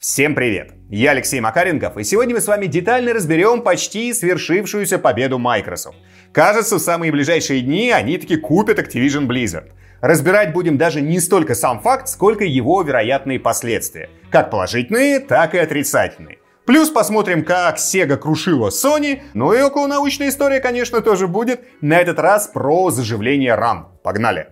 Всем 0.00 0.34
привет! 0.34 0.72
Я 0.88 1.10
Алексей 1.10 1.40
Макаренков, 1.40 1.98
и 1.98 2.04
сегодня 2.04 2.34
мы 2.34 2.40
с 2.40 2.46
вами 2.46 2.64
детально 2.64 3.12
разберем 3.12 3.60
почти 3.60 4.14
свершившуюся 4.14 4.98
победу 4.98 5.38
Microsoft. 5.38 5.98
Кажется, 6.32 6.76
в 6.76 6.78
самые 6.78 7.12
ближайшие 7.12 7.60
дни 7.60 7.90
они 7.90 8.16
таки 8.16 8.36
купят 8.36 8.78
Activision 8.78 9.26
Blizzard. 9.26 9.72
Разбирать 10.00 10.54
будем 10.54 10.78
даже 10.78 11.02
не 11.02 11.20
столько 11.20 11.54
сам 11.54 11.80
факт, 11.80 12.08
сколько 12.08 12.44
его 12.44 12.80
вероятные 12.80 13.38
последствия. 13.38 14.08
Как 14.30 14.50
положительные, 14.50 15.20
так 15.20 15.54
и 15.54 15.58
отрицательные. 15.58 16.38
Плюс 16.64 16.88
посмотрим, 16.88 17.44
как 17.44 17.76
Sega 17.76 18.16
крушила 18.16 18.70
Sony. 18.70 19.20
Ну 19.34 19.52
и 19.52 19.60
околонаучная 19.60 20.30
история, 20.30 20.60
конечно, 20.60 21.02
тоже 21.02 21.28
будет. 21.28 21.60
На 21.82 21.98
этот 21.98 22.18
раз 22.18 22.46
про 22.46 22.90
заживление 22.90 23.54
RAM. 23.54 23.88
Погнали! 24.02 24.48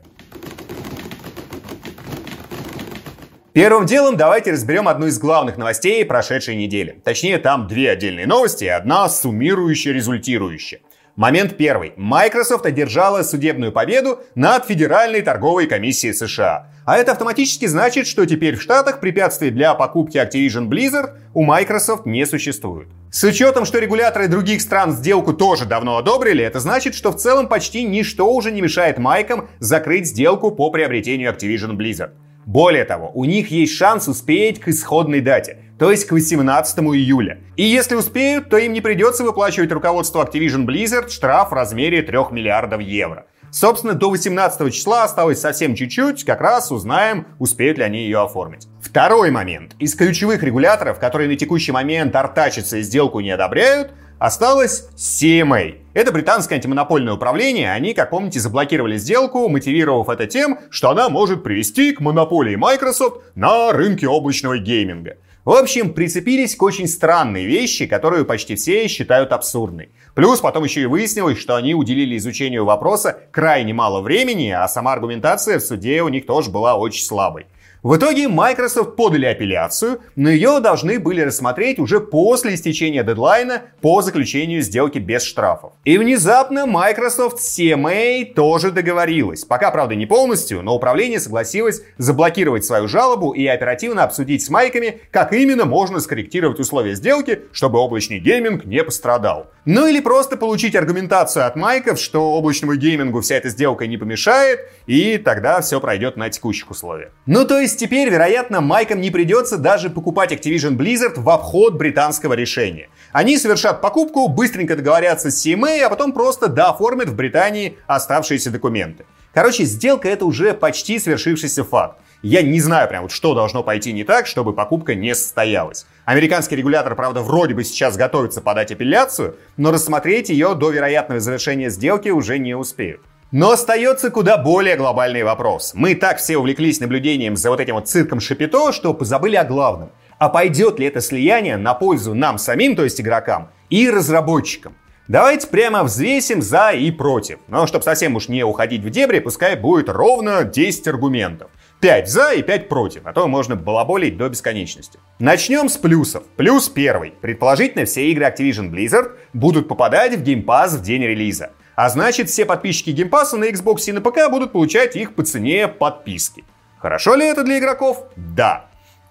Первым 3.59 3.86
делом 3.86 4.16
давайте 4.16 4.52
разберем 4.52 4.86
одну 4.86 5.09
из 5.09 5.18
главных 5.18 5.56
новостей 5.56 6.04
прошедшей 6.04 6.54
недели. 6.54 7.00
Точнее, 7.04 7.38
там 7.38 7.66
две 7.66 7.91
отдельные 7.91 8.24
новости 8.24 8.62
и 8.62 8.69
одна 8.69 9.09
суммирующая, 9.09 9.92
результирующая. 9.92 10.78
Момент 11.16 11.56
первый. 11.56 11.92
Microsoft 11.97 12.66
одержала 12.66 13.24
судебную 13.24 13.73
победу 13.73 14.20
над 14.36 14.64
Федеральной 14.64 15.23
торговой 15.23 15.66
комиссией 15.66 16.14
США. 16.14 16.69
А 16.86 16.98
это 16.98 17.10
автоматически 17.10 17.66
значит, 17.66 18.06
что 18.06 18.27
теперь 18.27 18.55
в 18.55 18.62
Штатах 18.62 19.00
препятствий 19.00 19.50
для 19.50 19.75
покупки 19.75 20.19
Activision 20.19 20.69
Blizzard 20.69 21.14
у 21.34 21.42
Microsoft 21.42 22.06
не 22.06 22.27
существует. 22.27 22.86
С 23.11 23.25
учетом, 23.25 23.64
что 23.64 23.80
регуляторы 23.80 24.28
других 24.28 24.62
стран 24.62 24.92
сделку 24.92 25.33
тоже 25.33 25.64
давно 25.64 25.97
одобрили, 25.97 26.45
это 26.45 26.61
значит, 26.61 26.95
что 26.95 27.11
в 27.11 27.16
целом 27.16 27.48
почти 27.48 27.83
ничто 27.83 28.33
уже 28.33 28.52
не 28.52 28.61
мешает 28.61 28.98
Майкам 28.98 29.48
закрыть 29.59 30.06
сделку 30.06 30.52
по 30.52 30.70
приобретению 30.70 31.33
Activision 31.33 31.72
Blizzard. 31.72 32.12
Более 32.48 32.87
того, 32.87 33.11
у 33.12 33.27
них 33.27 33.51
есть 33.51 33.75
шанс 33.75 34.09
успеть 34.09 34.59
к 34.59 34.69
исходной 34.69 35.20
дате, 35.20 35.59
то 35.79 35.91
есть 35.91 36.06
к 36.06 36.12
18 36.12 36.79
июля. 36.79 37.41
И 37.56 37.62
если 37.62 37.95
успеют, 37.95 38.48
то 38.48 38.56
им 38.56 38.73
не 38.73 38.80
придется 38.80 39.23
выплачивать 39.23 39.70
руководству 39.70 40.22
Activision 40.22 40.64
Blizzard 40.64 41.11
штраф 41.11 41.50
в 41.50 41.53
размере 41.53 42.00
3 42.00 42.17
миллиардов 42.31 42.81
евро. 42.81 43.27
Собственно, 43.50 43.92
до 43.92 44.09
18 44.09 44.72
числа 44.72 45.05
осталось 45.05 45.42
совсем 45.42 45.75
чуть-чуть, 45.75 46.25
как 46.25 46.41
раз 46.41 46.72
узнаем, 46.72 47.27
успеют 47.39 47.77
ли 47.77 47.84
они 47.84 48.05
ее 48.05 48.22
оформить. 48.22 48.67
Второй 48.81 49.31
момент. 49.31 49.75
Из 49.78 49.94
ключевых 49.94 50.42
регуляторов, 50.42 50.98
которые 50.98 51.28
на 51.28 51.37
текущий 51.37 51.72
момент 51.72 52.17
артачатся 52.17 52.78
и 52.78 52.83
сделку 52.83 53.20
не 53.20 53.31
одобряют, 53.31 53.92
Осталось 54.19 54.88
CMA. 54.97 55.77
Это 55.94 56.11
британское 56.11 56.56
антимонопольное 56.56 57.14
управление. 57.14 57.70
Они, 57.70 57.94
как 57.94 58.11
помните, 58.11 58.41
заблокировали 58.41 58.97
сделку, 58.97 59.48
мотивировав 59.48 60.08
это 60.08 60.27
тем, 60.27 60.58
что 60.70 60.91
она 60.91 61.08
может 61.08 61.44
привести 61.44 61.92
к 61.92 62.00
монополии 62.00 62.56
Microsoft 62.56 63.20
на 63.36 63.70
рынке 63.72 64.08
облачного 64.08 64.58
гейминга. 64.58 65.19
В 65.44 65.52
общем, 65.52 65.94
прицепились 65.94 66.56
к 66.56 66.62
очень 66.62 66.88
странной 66.88 67.44
вещи, 67.44 67.86
которую 67.86 68.27
почти 68.27 68.56
все 68.56 68.88
считают 68.88 69.33
абсурдной. 69.33 69.91
Плюс 70.16 70.41
потом 70.41 70.64
еще 70.64 70.82
и 70.82 70.86
выяснилось, 70.86 71.38
что 71.38 71.55
они 71.55 71.75
уделили 71.75 72.16
изучению 72.16 72.64
вопроса 72.64 73.20
крайне 73.30 73.72
мало 73.72 74.00
времени, 74.00 74.50
а 74.50 74.66
сама 74.66 74.94
аргументация 74.94 75.60
в 75.60 75.62
суде 75.62 76.03
у 76.03 76.08
них 76.08 76.27
тоже 76.27 76.50
была 76.50 76.75
очень 76.75 77.05
слабой. 77.05 77.47
В 77.83 77.97
итоге 77.97 78.27
Microsoft 78.27 78.97
подали 78.97 79.27
апелляцию, 79.27 80.01
но 80.17 80.29
ее 80.31 80.59
должны 80.59 80.98
были 80.98 81.21
рассмотреть 81.21 81.79
уже 81.79 82.01
после 82.01 82.55
истечения 82.55 83.05
дедлайна 83.05 83.62
по 83.81 84.03
заключению 84.03 84.62
сделки 84.62 84.98
без 84.98 85.23
штрафов. 85.23 85.75
И 85.84 85.97
внезапно 85.97 86.67
Microsoft 86.67 87.39
CMA 87.39 88.34
тоже 88.34 88.73
договорилась. 88.73 89.45
Пока, 89.45 89.71
правда, 89.71 89.95
не 89.95 90.06
полностью, 90.06 90.62
но 90.62 90.75
управление 90.75 91.21
согласилось 91.21 91.83
заблокировать 91.99 92.65
свою 92.65 92.89
жалобу 92.89 93.31
и 93.31 93.47
оперативно 93.47 94.03
обсудить 94.03 94.45
с 94.45 94.51
майками, 94.51 95.01
как 95.12 95.33
именно 95.33 95.65
можно 95.65 96.01
скорректировать 96.01 96.59
условия 96.59 96.97
сделки, 96.97 97.43
чтобы 97.53 97.79
облачный 97.79 98.19
гейминг 98.19 98.65
не 98.65 98.83
пострадал. 98.83 99.53
Ну 99.65 99.87
или 99.87 100.01
просто 100.01 100.37
получить 100.37 100.75
аргументацию 100.75 101.47
от 101.47 101.55
майков, 101.55 102.01
что 102.01 102.33
облачному 102.33 102.75
геймингу 102.75 103.21
вся 103.21 103.37
эта 103.37 103.50
сделка 103.50 103.87
не 103.87 103.99
помешает, 103.99 104.61
и 104.87 105.19
тогда 105.19 105.61
все 105.61 105.78
пройдет 105.78 106.17
на 106.17 106.28
текущих 106.31 106.71
условиях. 106.71 107.11
Ну 107.27 107.44
то 107.44 107.61
есть 107.61 107.68
теперь, 107.77 108.09
вероятно, 108.09 108.61
майкам 108.61 109.01
не 109.01 109.11
придется 109.11 109.59
даже 109.59 109.91
покупать 109.91 110.33
Activision 110.33 110.77
Blizzard 110.77 111.21
в 111.21 111.29
обход 111.29 111.75
британского 111.75 112.34
решения. 112.34 112.89
Они 113.12 113.37
совершат 113.37 113.81
покупку, 113.81 114.29
быстренько 114.29 114.77
договорятся 114.77 115.31
с 115.31 115.47
CMA, 115.47 115.81
а 115.83 115.91
потом 115.91 116.12
просто 116.12 116.49
дооформят 116.49 117.09
в 117.09 117.17
Британии 117.17 117.77
оставшиеся 117.87 118.51
документы. 118.51 119.05
Короче, 119.34 119.65
сделка 119.65 120.09
это 120.09 120.25
уже 120.25 120.55
почти 120.55 120.99
свершившийся 120.99 121.65
факт. 121.65 121.99
Я 122.23 122.43
не 122.43 122.61
знаю 122.61 122.89
прям 122.89 123.03
вот 123.03 123.12
что 123.12 123.34
должно 123.34 123.62
пойти 123.62 123.93
не 123.93 124.03
так, 124.03 124.27
чтобы 124.27 124.53
покупка 124.53 124.97
не 124.97 125.15
состоялась. 125.15 125.87
Американский 126.05 126.56
регулятор, 126.56 126.97
правда, 126.97 127.21
вроде 127.21 127.55
бы 127.55 127.62
сейчас 127.62 127.97
готовится 127.97 128.41
подать 128.41 128.73
апелляцию, 128.73 129.37
но 129.56 129.71
рассмотреть 129.71 130.29
ее 130.29 130.55
до 130.55 130.71
вероятного 130.71 131.21
завершения 131.21 131.71
сделки 131.71 132.09
уже 132.09 132.39
не 132.39 132.55
успеют. 132.55 133.03
Но 133.31 133.50
остается 133.50 134.11
куда 134.11 134.39
более 134.39 134.77
глобальный 134.77 135.22
вопрос. 135.22 135.72
Мы 135.75 135.94
так 135.94 136.16
все 136.16 136.39
увлеклись 136.39 136.81
наблюдением 136.81 137.37
за 137.37 137.50
вот 137.50 137.61
этим 137.61 137.75
вот 137.75 137.87
цирком 137.87 138.21
Шапито, 138.21 138.72
что 138.72 138.94
позабыли 138.94 139.37
о 139.37 139.44
главном. 139.44 139.91
А 140.19 140.31
пойдет 140.31 140.78
ли 140.78 140.87
это 140.87 141.03
слияние 141.03 141.59
на 141.59 141.75
пользу 141.75 142.15
нам 142.15 142.38
самим, 142.38 142.75
то 142.75 142.84
есть 142.84 143.00
игрокам, 143.03 143.50
и 143.69 143.91
разработчикам? 143.91 144.77
Давайте 145.09 145.47
прямо 145.47 145.84
взвесим 145.84 146.41
за 146.41 146.71
и 146.71 146.91
против. 146.91 147.38
Но 147.49 147.67
чтобы 147.67 147.84
совсем 147.84 148.17
уж 148.17 148.28
не 148.28 148.44
уходить 148.44 148.83
в 148.83 148.88
дебри, 148.88 149.19
пускай 149.19 149.56
будет 149.56 149.91
ровно 149.91 150.44
10 150.44 150.88
аргументов. 150.88 151.50
5 151.81 152.09
за 152.09 152.33
и 152.33 152.43
5 152.43 152.69
против, 152.69 153.03
а 153.05 153.12
то 153.12 153.28
можно 153.28 153.56
балаболить 153.56 154.17
до 154.17 154.31
бесконечности. 154.31 154.99
Начнем 155.19 155.69
с 155.69 155.77
плюсов. 155.77 156.25
Плюс 156.37 156.69
первый. 156.71 157.12
Предположительно, 157.21 157.84
все 157.84 158.11
игры 158.11 158.25
Activision 158.25 158.71
Blizzard 158.71 159.12
будут 159.34 159.69
попадать 159.69 160.17
в 160.17 160.22
Game 160.22 160.44
Pass 160.44 160.77
в 160.77 160.83
день 160.83 161.05
релиза. 161.05 161.50
А 161.78 161.91
значит, 161.91 162.28
все 162.28 162.44
подписчики 162.44 162.91
Pass 162.91 163.37
на 163.37 163.44
Xbox 163.44 163.84
и 163.87 163.93
на 163.93 164.00
ПК 164.00 164.28
будут 164.28 164.50
получать 164.50 164.97
их 164.97 165.15
по 165.15 165.22
цене 165.22 165.69
подписки. 165.69 166.43
Хорошо 166.81 167.15
ли 167.15 167.25
это 167.25 167.44
для 167.44 167.61
игроков? 167.61 168.03
Да. 168.16 168.65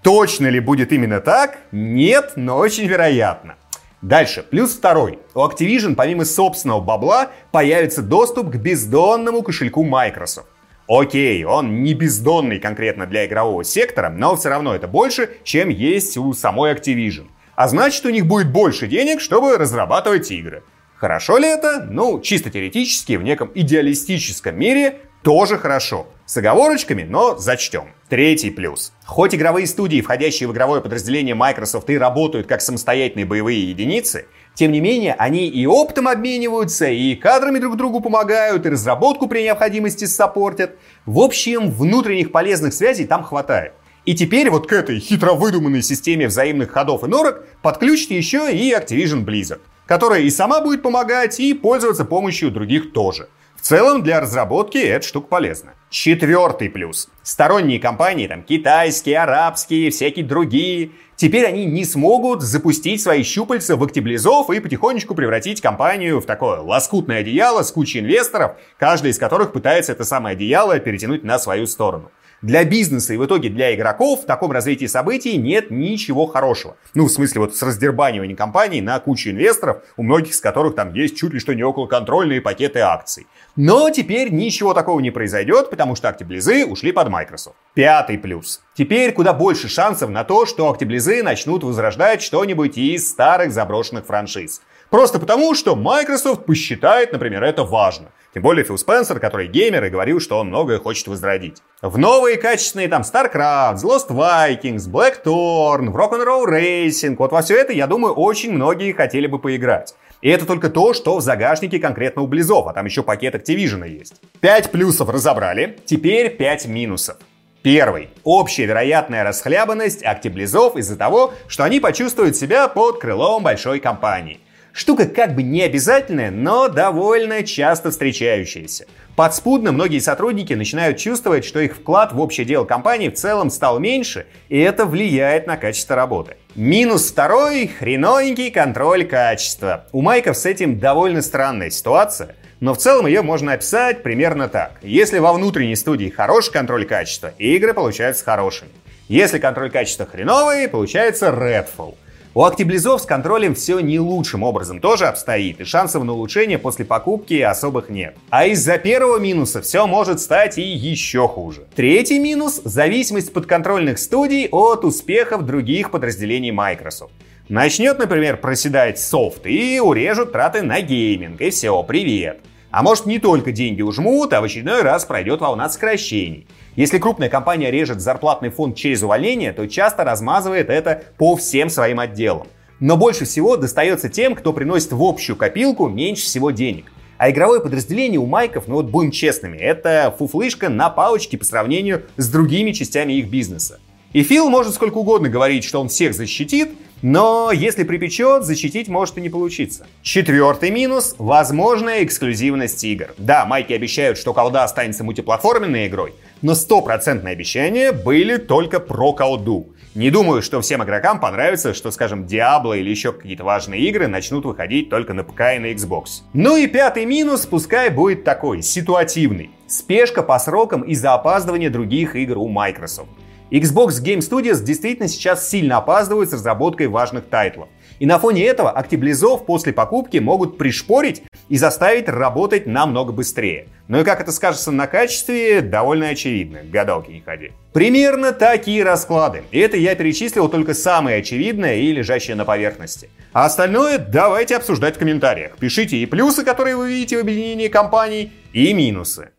Точно 0.04 0.48
ли 0.48 0.60
будет 0.60 0.92
именно 0.92 1.22
так? 1.22 1.60
Нет, 1.72 2.34
но 2.36 2.58
очень 2.58 2.86
вероятно. 2.86 3.56
Дальше, 4.02 4.44
плюс 4.44 4.76
второй. 4.76 5.20
У 5.34 5.40
Activision 5.40 5.96
помимо 5.96 6.26
собственного 6.26 6.82
бабла 6.82 7.32
появится 7.54 8.02
доступ 8.02 8.52
к 8.52 8.58
бездонному 8.58 9.44
кошельку 9.44 9.86
Microsoft. 9.86 10.50
Окей, 10.90 11.46
он 11.46 11.84
не 11.84 11.94
бездонный 11.94 12.60
конкретно 12.60 13.06
для 13.06 13.28
игрового 13.28 13.64
сектора, 13.64 14.10
но 14.10 14.36
все 14.36 14.50
равно 14.50 14.76
это 14.76 14.90
больше, 14.90 15.30
чем 15.46 15.70
есть 15.70 16.18
у 16.18 16.34
самой 16.34 16.74
Activision. 16.74 17.28
А 17.56 17.70
значит, 17.70 18.06
у 18.06 18.10
них 18.10 18.26
будет 18.26 18.52
больше 18.52 18.88
денег, 18.88 19.22
чтобы 19.22 19.58
разрабатывать 19.58 20.30
игры. 20.32 20.64
Хорошо 21.00 21.38
ли 21.38 21.48
это? 21.48 21.88
Ну, 21.90 22.20
чисто 22.22 22.50
теоретически, 22.50 23.18
в 23.18 23.24
неком 23.24 23.52
идеалистическом 23.54 24.58
мире 24.58 25.02
тоже 25.22 25.58
хорошо. 25.58 26.08
С 26.26 26.38
оговорочками, 26.38 27.04
но 27.04 27.38
зачтем. 27.38 27.90
Третий 28.10 28.50
плюс. 28.50 28.94
Хоть 29.06 29.36
игровые 29.36 29.68
студии, 29.68 30.02
входящие 30.02 30.50
в 30.50 30.54
игровое 30.54 30.82
подразделение 30.82 31.36
Microsoft, 31.36 31.90
и 31.90 31.98
работают 31.98 32.48
как 32.48 32.62
самостоятельные 32.62 33.26
боевые 33.26 33.70
единицы, 33.70 34.26
тем 34.56 34.72
не 34.72 34.82
менее, 34.82 35.14
они 35.14 35.48
и 35.48 35.68
оптом 35.68 36.08
обмениваются, 36.08 36.88
и 36.88 37.14
кадрами 37.16 37.60
друг 37.60 37.78
другу 37.78 38.02
помогают, 38.02 38.66
и 38.66 38.70
разработку 38.70 39.28
при 39.28 39.44
необходимости 39.44 40.06
саппортят. 40.06 40.78
В 41.06 41.20
общем, 41.20 41.70
внутренних 41.70 42.32
полезных 42.32 42.74
связей 42.74 43.06
там 43.06 43.24
хватает. 43.24 43.74
И 44.06 44.16
теперь 44.16 44.50
вот 44.50 44.68
к 44.68 44.74
этой 44.74 45.00
хитро 45.00 45.34
выдуманной 45.34 45.84
системе 45.84 46.28
взаимных 46.28 46.72
ходов 46.72 47.04
и 47.04 47.08
норок 47.08 47.46
подключите 47.62 48.18
еще 48.18 48.52
и 48.52 48.72
Activision 48.74 49.26
Blizzard, 49.26 49.60
которая 49.88 50.22
и 50.22 50.30
сама 50.30 50.62
будет 50.62 50.84
помогать, 50.84 51.40
и 51.40 51.54
пользоваться 51.54 52.06
помощью 52.06 52.52
других 52.52 52.94
тоже. 52.94 53.30
В 53.56 53.62
целом 53.62 54.04
для 54.04 54.22
разработки 54.22 54.78
эта 54.78 55.06
штука 55.06 55.28
полезна. 55.28 55.74
Четвертый 55.90 56.70
плюс. 56.70 57.10
Сторонние 57.24 57.80
компании, 57.80 58.28
там 58.28 58.44
китайские, 58.44 59.20
арабские, 59.20 59.90
всякие 59.90 60.26
другие, 60.26 60.92
теперь 61.16 61.46
они 61.46 61.66
не 61.66 61.84
смогут 61.84 62.44
запустить 62.44 63.02
свои 63.02 63.24
щупальца 63.24 63.76
в 63.76 63.84
октеблизов 63.84 64.50
и 64.50 64.60
потихонечку 64.60 65.16
превратить 65.16 65.62
компанию 65.62 66.22
в 66.22 66.26
такое 66.26 66.60
лоскутное 66.60 67.20
одеяло 67.20 67.64
с 67.64 67.72
кучей 67.72 68.00
инвесторов, 68.00 68.58
каждый 68.78 69.12
из 69.12 69.18
которых 69.18 69.54
пытается 69.54 69.94
это 69.94 70.04
самое 70.04 70.34
одеяло 70.34 70.78
перетянуть 70.80 71.24
на 71.24 71.40
свою 71.40 71.66
сторону. 71.66 72.12
Для 72.44 72.64
бизнеса 72.64 73.16
и 73.16 73.18
в 73.18 73.26
итоге 73.26 73.50
для 73.50 73.74
игроков 73.74 74.22
в 74.22 74.26
таком 74.28 74.52
развитии 74.52 74.86
событий 74.86 75.38
нет 75.38 75.72
ничего 75.72 76.28
хорошего. 76.28 76.78
Ну, 76.94 77.06
в 77.06 77.12
смысле, 77.12 77.42
вот 77.42 77.56
с 77.56 77.64
раздербаниванием 77.64 78.38
компаний 78.38 78.80
на 78.80 79.00
кучу 79.00 79.32
инвесторов, 79.32 79.82
у 79.98 80.04
многих 80.04 80.34
из 80.34 80.40
которых 80.40 80.76
там 80.76 80.94
есть 80.94 81.18
чуть 81.18 81.34
ли 81.34 81.40
что 81.40 81.56
не 81.56 81.64
около 81.64 81.88
контрольные 81.88 82.40
пакеты 82.40 82.80
акций. 82.80 83.26
Но 83.56 83.90
теперь 83.90 84.32
ничего 84.32 84.76
такого 84.76 85.00
не 85.00 85.10
произойдет, 85.10 85.72
потому 85.72 85.96
что 85.96 86.10
Актиблизы 86.10 86.64
ушли 86.64 86.92
под 86.92 87.10
Microsoft. 87.10 87.56
Пятый 87.74 88.20
плюс. 88.20 88.62
Теперь 88.76 89.14
куда 89.14 89.34
больше 89.34 89.68
шансов 89.68 90.12
на 90.12 90.24
то, 90.24 90.46
что 90.46 90.70
Актиблизы 90.70 91.24
начнут 91.24 91.64
возрождать 91.64 92.22
что-нибудь 92.22 92.78
из 92.78 93.10
старых 93.10 93.52
заброшенных 93.52 94.06
франшиз. 94.06 94.62
Просто 94.90 95.20
потому, 95.20 95.54
что 95.54 95.76
Microsoft 95.76 96.46
посчитает, 96.46 97.12
например, 97.12 97.44
это 97.44 97.64
важно. 97.64 98.08
Тем 98.34 98.44
более 98.44 98.64
Фил 98.64 98.78
Спенсер, 98.78 99.20
который 99.20 99.48
геймер 99.48 99.86
и 99.86 99.90
говорил, 99.90 100.20
что 100.20 100.38
он 100.40 100.48
многое 100.48 100.80
хочет 100.80 101.08
возродить. 101.08 101.58
В 101.82 101.98
новые 101.98 102.38
качественные 102.38 102.88
там 102.88 103.02
StarCraft, 103.02 103.78
Lost 103.84 104.10
Vikings, 104.10 104.90
Blackthorn, 104.90 105.90
в 105.90 105.98
Rock'n'Roll 105.98 106.46
Racing, 106.46 107.16
вот 107.18 107.32
во 107.32 107.42
все 107.42 107.58
это, 107.58 107.74
я 107.74 107.88
думаю, 107.88 108.14
очень 108.14 108.54
многие 108.54 108.94
хотели 108.94 109.28
бы 109.28 109.40
поиграть. 109.40 109.96
И 110.22 110.30
это 110.30 110.46
только 110.46 110.70
то, 110.70 110.94
что 110.94 111.18
в 111.18 111.22
загашнике 111.22 111.80
конкретно 111.80 112.22
у 112.22 112.28
Близов, 112.28 112.68
а 112.68 112.74
там 112.74 112.86
еще 112.86 113.04
пакет 113.04 113.36
Activision 113.36 113.88
есть. 113.88 114.22
5 114.42 114.72
плюсов 114.72 115.10
разобрали, 115.10 115.78
теперь 115.86 116.36
5 116.36 116.68
минусов. 116.68 117.18
Первый. 117.62 118.10
Общая 118.24 118.66
вероятная 118.66 119.24
расхлябанность 119.24 120.04
актиблизов 120.06 120.76
из-за 120.76 120.96
того, 120.96 121.34
что 121.48 121.64
они 121.64 121.80
почувствуют 121.80 122.36
себя 122.36 122.68
под 122.68 123.00
крылом 123.00 123.44
большой 123.44 123.80
компании. 123.80 124.40
Штука 124.78 125.08
как 125.08 125.34
бы 125.34 125.42
не 125.42 125.64
обязательная, 125.64 126.30
но 126.30 126.68
довольно 126.68 127.42
часто 127.42 127.90
встречающаяся. 127.90 128.86
Подспудно 129.16 129.72
многие 129.72 129.98
сотрудники 129.98 130.54
начинают 130.54 131.00
чувствовать, 131.00 131.46
что 131.46 131.60
их 131.60 131.78
вклад 131.78 132.14
в 132.14 132.22
общее 132.22 132.46
дело 132.46 132.64
компании 132.64 133.10
в 133.10 133.16
целом 133.16 133.50
стал 133.50 133.80
меньше, 133.80 134.28
и 134.50 134.60
это 134.60 134.86
влияет 134.86 135.48
на 135.48 135.58
качество 135.58 135.96
работы. 135.96 136.36
Минус 136.54 137.10
второй– 137.10 137.66
хреновенький 137.80 138.52
контроль 138.52 139.06
качества. 139.06 139.88
У 139.94 140.04
майков 140.04 140.38
с 140.38 140.46
этим 140.46 140.78
довольно 140.78 141.24
странная 141.24 141.72
ситуация, 141.72 142.36
но 142.60 142.76
в 142.76 142.78
целом 142.78 143.08
ее 143.08 143.24
можно 143.24 143.54
описать 143.54 144.04
примерно 144.04 144.48
так. 144.48 144.74
Если 144.84 145.18
во 145.18 145.34
внутренней 145.34 145.76
студии 145.76 146.10
хороший 146.10 146.54
контроль 146.54 146.86
качества, 146.86 147.34
игры 147.40 147.74
получаются 147.74 148.24
хорошими. 148.24 148.70
Если 149.08 149.40
контроль 149.40 149.72
качества 149.72 150.06
хреновый, 150.06 150.68
получается 150.68 151.30
Redfall– 151.30 151.96
у 152.38 152.44
актиблизов 152.44 153.02
с 153.02 153.06
контролем 153.08 153.56
все 153.56 153.80
не 153.80 154.00
лучшим 154.00 154.44
образом 154.44 154.80
тоже 154.80 155.08
обстоит, 155.08 155.60
и 155.60 155.64
шансов 155.64 156.04
на 156.04 156.14
улучшение 156.14 156.60
после 156.60 156.86
покупки 156.86 157.42
особых 157.42 157.90
нет. 157.90 158.16
А 158.30 158.46
из-за 158.46 158.78
первого 158.78 159.18
минуса 159.18 159.64
все 159.64 159.88
может 159.88 160.20
стать 160.20 160.60
и 160.60 160.62
еще 160.62 161.28
хуже. 161.28 161.66
Третий 161.76 162.20
минус– 162.20 162.62
зависимость 162.64 163.34
подконтрольных 163.34 163.98
студий 163.98 164.50
от 164.52 164.86
успехов 164.86 165.48
других 165.48 165.90
подразделений 165.90 166.52
Microsoft. 166.52 167.12
Начнет, 167.50 167.98
например, 167.98 168.38
проседать 168.38 169.00
софт 169.00 169.48
и 169.48 169.80
урежут 169.80 170.32
траты 170.32 170.62
на 170.62 170.80
гейминг, 170.82 171.42
и 171.42 171.50
все, 171.50 171.82
привет. 171.82 172.42
А 172.70 172.84
может 172.84 173.06
не 173.06 173.20
только 173.20 173.52
деньги 173.52 173.82
ужмут, 173.82 174.34
а 174.34 174.42
в 174.42 174.44
очередной 174.44 174.82
раз 174.82 175.06
пройдет 175.06 175.40
волна 175.40 175.70
сокращений. 175.70 176.48
Если 176.76 176.98
крупная 176.98 177.30
компания 177.30 177.72
режет 177.72 178.02
зарплатный 178.02 178.50
фонд 178.50 178.76
через 178.76 179.02
увольнение, 179.02 179.54
то 179.54 179.68
часто 179.68 180.04
размазывает 180.04 180.70
это 180.70 181.04
по 181.18 181.36
всем 181.36 181.70
своим 181.70 182.00
отделам. 182.00 182.48
Но 182.80 182.98
больше 182.98 183.26
всего 183.26 183.58
достается 183.58 184.10
тем, 184.10 184.36
кто 184.36 184.54
приносит 184.54 184.92
в 184.92 185.02
общую 185.02 185.36
копилку 185.36 185.88
меньше 185.88 186.26
всего 186.26 186.52
денег. 186.52 186.86
А 187.18 187.32
игровое 187.32 187.62
подразделение 187.62 188.20
у 188.20 188.28
майков, 188.28 188.68
ну 188.68 188.76
вот 188.76 188.86
будем 188.88 189.10
честными, 189.10 189.58
это 189.58 190.14
фуфлышка 190.20 190.70
на 190.70 190.90
палочке 190.90 191.38
по 191.38 191.46
сравнению 191.46 192.04
с 192.18 192.30
другими 192.30 192.74
частями 192.74 193.14
их 193.14 193.30
бизнеса. 193.30 193.80
И 194.14 194.22
Фил 194.22 194.50
может 194.50 194.76
сколько 194.76 194.98
угодно 194.98 195.30
говорить, 195.30 195.64
что 195.64 195.82
он 195.82 195.90
всех 195.90 196.14
защитит, 196.14 196.70
но 197.02 197.52
если 197.54 197.84
припечет, 197.84 198.44
защитить 198.44 198.88
может 198.88 199.18
и 199.18 199.22
не 199.22 199.30
получиться. 199.30 199.88
Четвертый 200.02 200.72
минус– 200.72 201.16
возможная 201.18 202.04
эксклюзивность 202.04 202.84
игр. 202.84 203.14
Да, 203.18 203.46
майки 203.46 203.74
обещают, 203.74 204.18
что 204.18 204.34
колда 204.34 204.64
останется 204.64 205.04
мультиплатформенной 205.04 205.88
игрой, 205.88 206.14
но 206.42 206.56
стопроцентные 206.56 207.34
обещания 207.34 207.92
были 207.92 208.38
только 208.38 208.80
про 208.80 209.14
колду. 209.14 209.68
Не 209.98 210.12
думаю, 210.12 210.44
что 210.44 210.62
всем 210.62 210.84
игрокам 210.84 211.20
понравится, 211.20 211.74
что, 211.74 211.90
скажем, 211.90 212.26
Diablo 212.26 212.78
или 212.78 212.88
еще 212.88 213.14
какие-то 213.14 213.44
важные 213.44 213.82
игры 213.82 214.08
начнут 214.08 214.46
выходить 214.46 214.92
только 214.92 215.14
на 215.14 215.24
ПК 215.24 215.56
и 215.56 215.60
на 215.60 215.72
Xbox. 215.72 216.22
Ну 216.34 216.56
и 216.56 216.68
пятый 216.68 217.06
минус 217.06 217.48
пускай 217.48 217.90
будет 217.90 218.24
такой, 218.24 218.62
ситуативный. 218.62 219.50
Спешка 219.66 220.22
по 220.22 220.38
срокам 220.38 220.84
из-за 220.84 221.16
опаздывания 221.16 221.72
других 221.72 222.16
игр 222.16 222.38
у 222.38 222.48
Microsoft. 222.48 223.10
Xbox 223.52 224.04
Game 224.04 224.20
Studios 224.20 224.62
действительно 224.62 225.08
сейчас 225.08 225.50
сильно 225.50 225.78
опаздывают 225.78 226.30
с 226.30 226.34
разработкой 226.34 226.88
важных 226.88 227.26
тайтлов. 227.28 227.70
И 228.00 228.06
на 228.06 228.20
фоне 228.20 228.46
этого 228.46 228.70
актиблизов 228.70 229.46
после 229.46 229.74
покупки 229.74 230.18
могут 230.18 230.58
пришпорить 230.58 231.24
и 231.50 231.58
заставить 231.58 232.10
работать 232.10 232.68
намного 232.68 233.12
быстрее. 233.12 233.68
Ну 233.88 234.02
и 234.02 234.04
как 234.04 234.20
это 234.20 234.32
скажется 234.32 234.72
на 234.72 234.86
качестве, 234.86 235.62
довольно 235.62 236.10
очевидно, 236.10 236.60
гадалки 236.64 237.12
не 237.12 237.22
ходи. 237.22 237.52
Примерно 237.74 238.34
такие 238.34 238.84
расклады. 238.84 239.44
И 239.52 239.60
это 239.60 239.78
я 239.78 239.96
перечислил 239.96 240.50
только 240.50 240.74
самое 240.74 241.20
очевидное 241.20 241.78
и 241.78 241.92
лежащее 241.92 242.36
на 242.36 242.46
поверхности. 242.46 243.10
А 243.34 243.46
остальное 243.46 243.98
давайте 243.98 244.58
обсуждать 244.58 244.96
в 244.96 245.00
комментариях. 245.00 245.58
Пишите 245.58 245.98
и 245.98 246.06
плюсы, 246.06 246.44
которые 246.44 246.76
вы 246.76 246.90
видите 246.90 247.18
в 247.18 247.22
объединении 247.22 247.68
компаний, 247.68 248.32
и 248.52 248.74
минусы. 248.74 249.30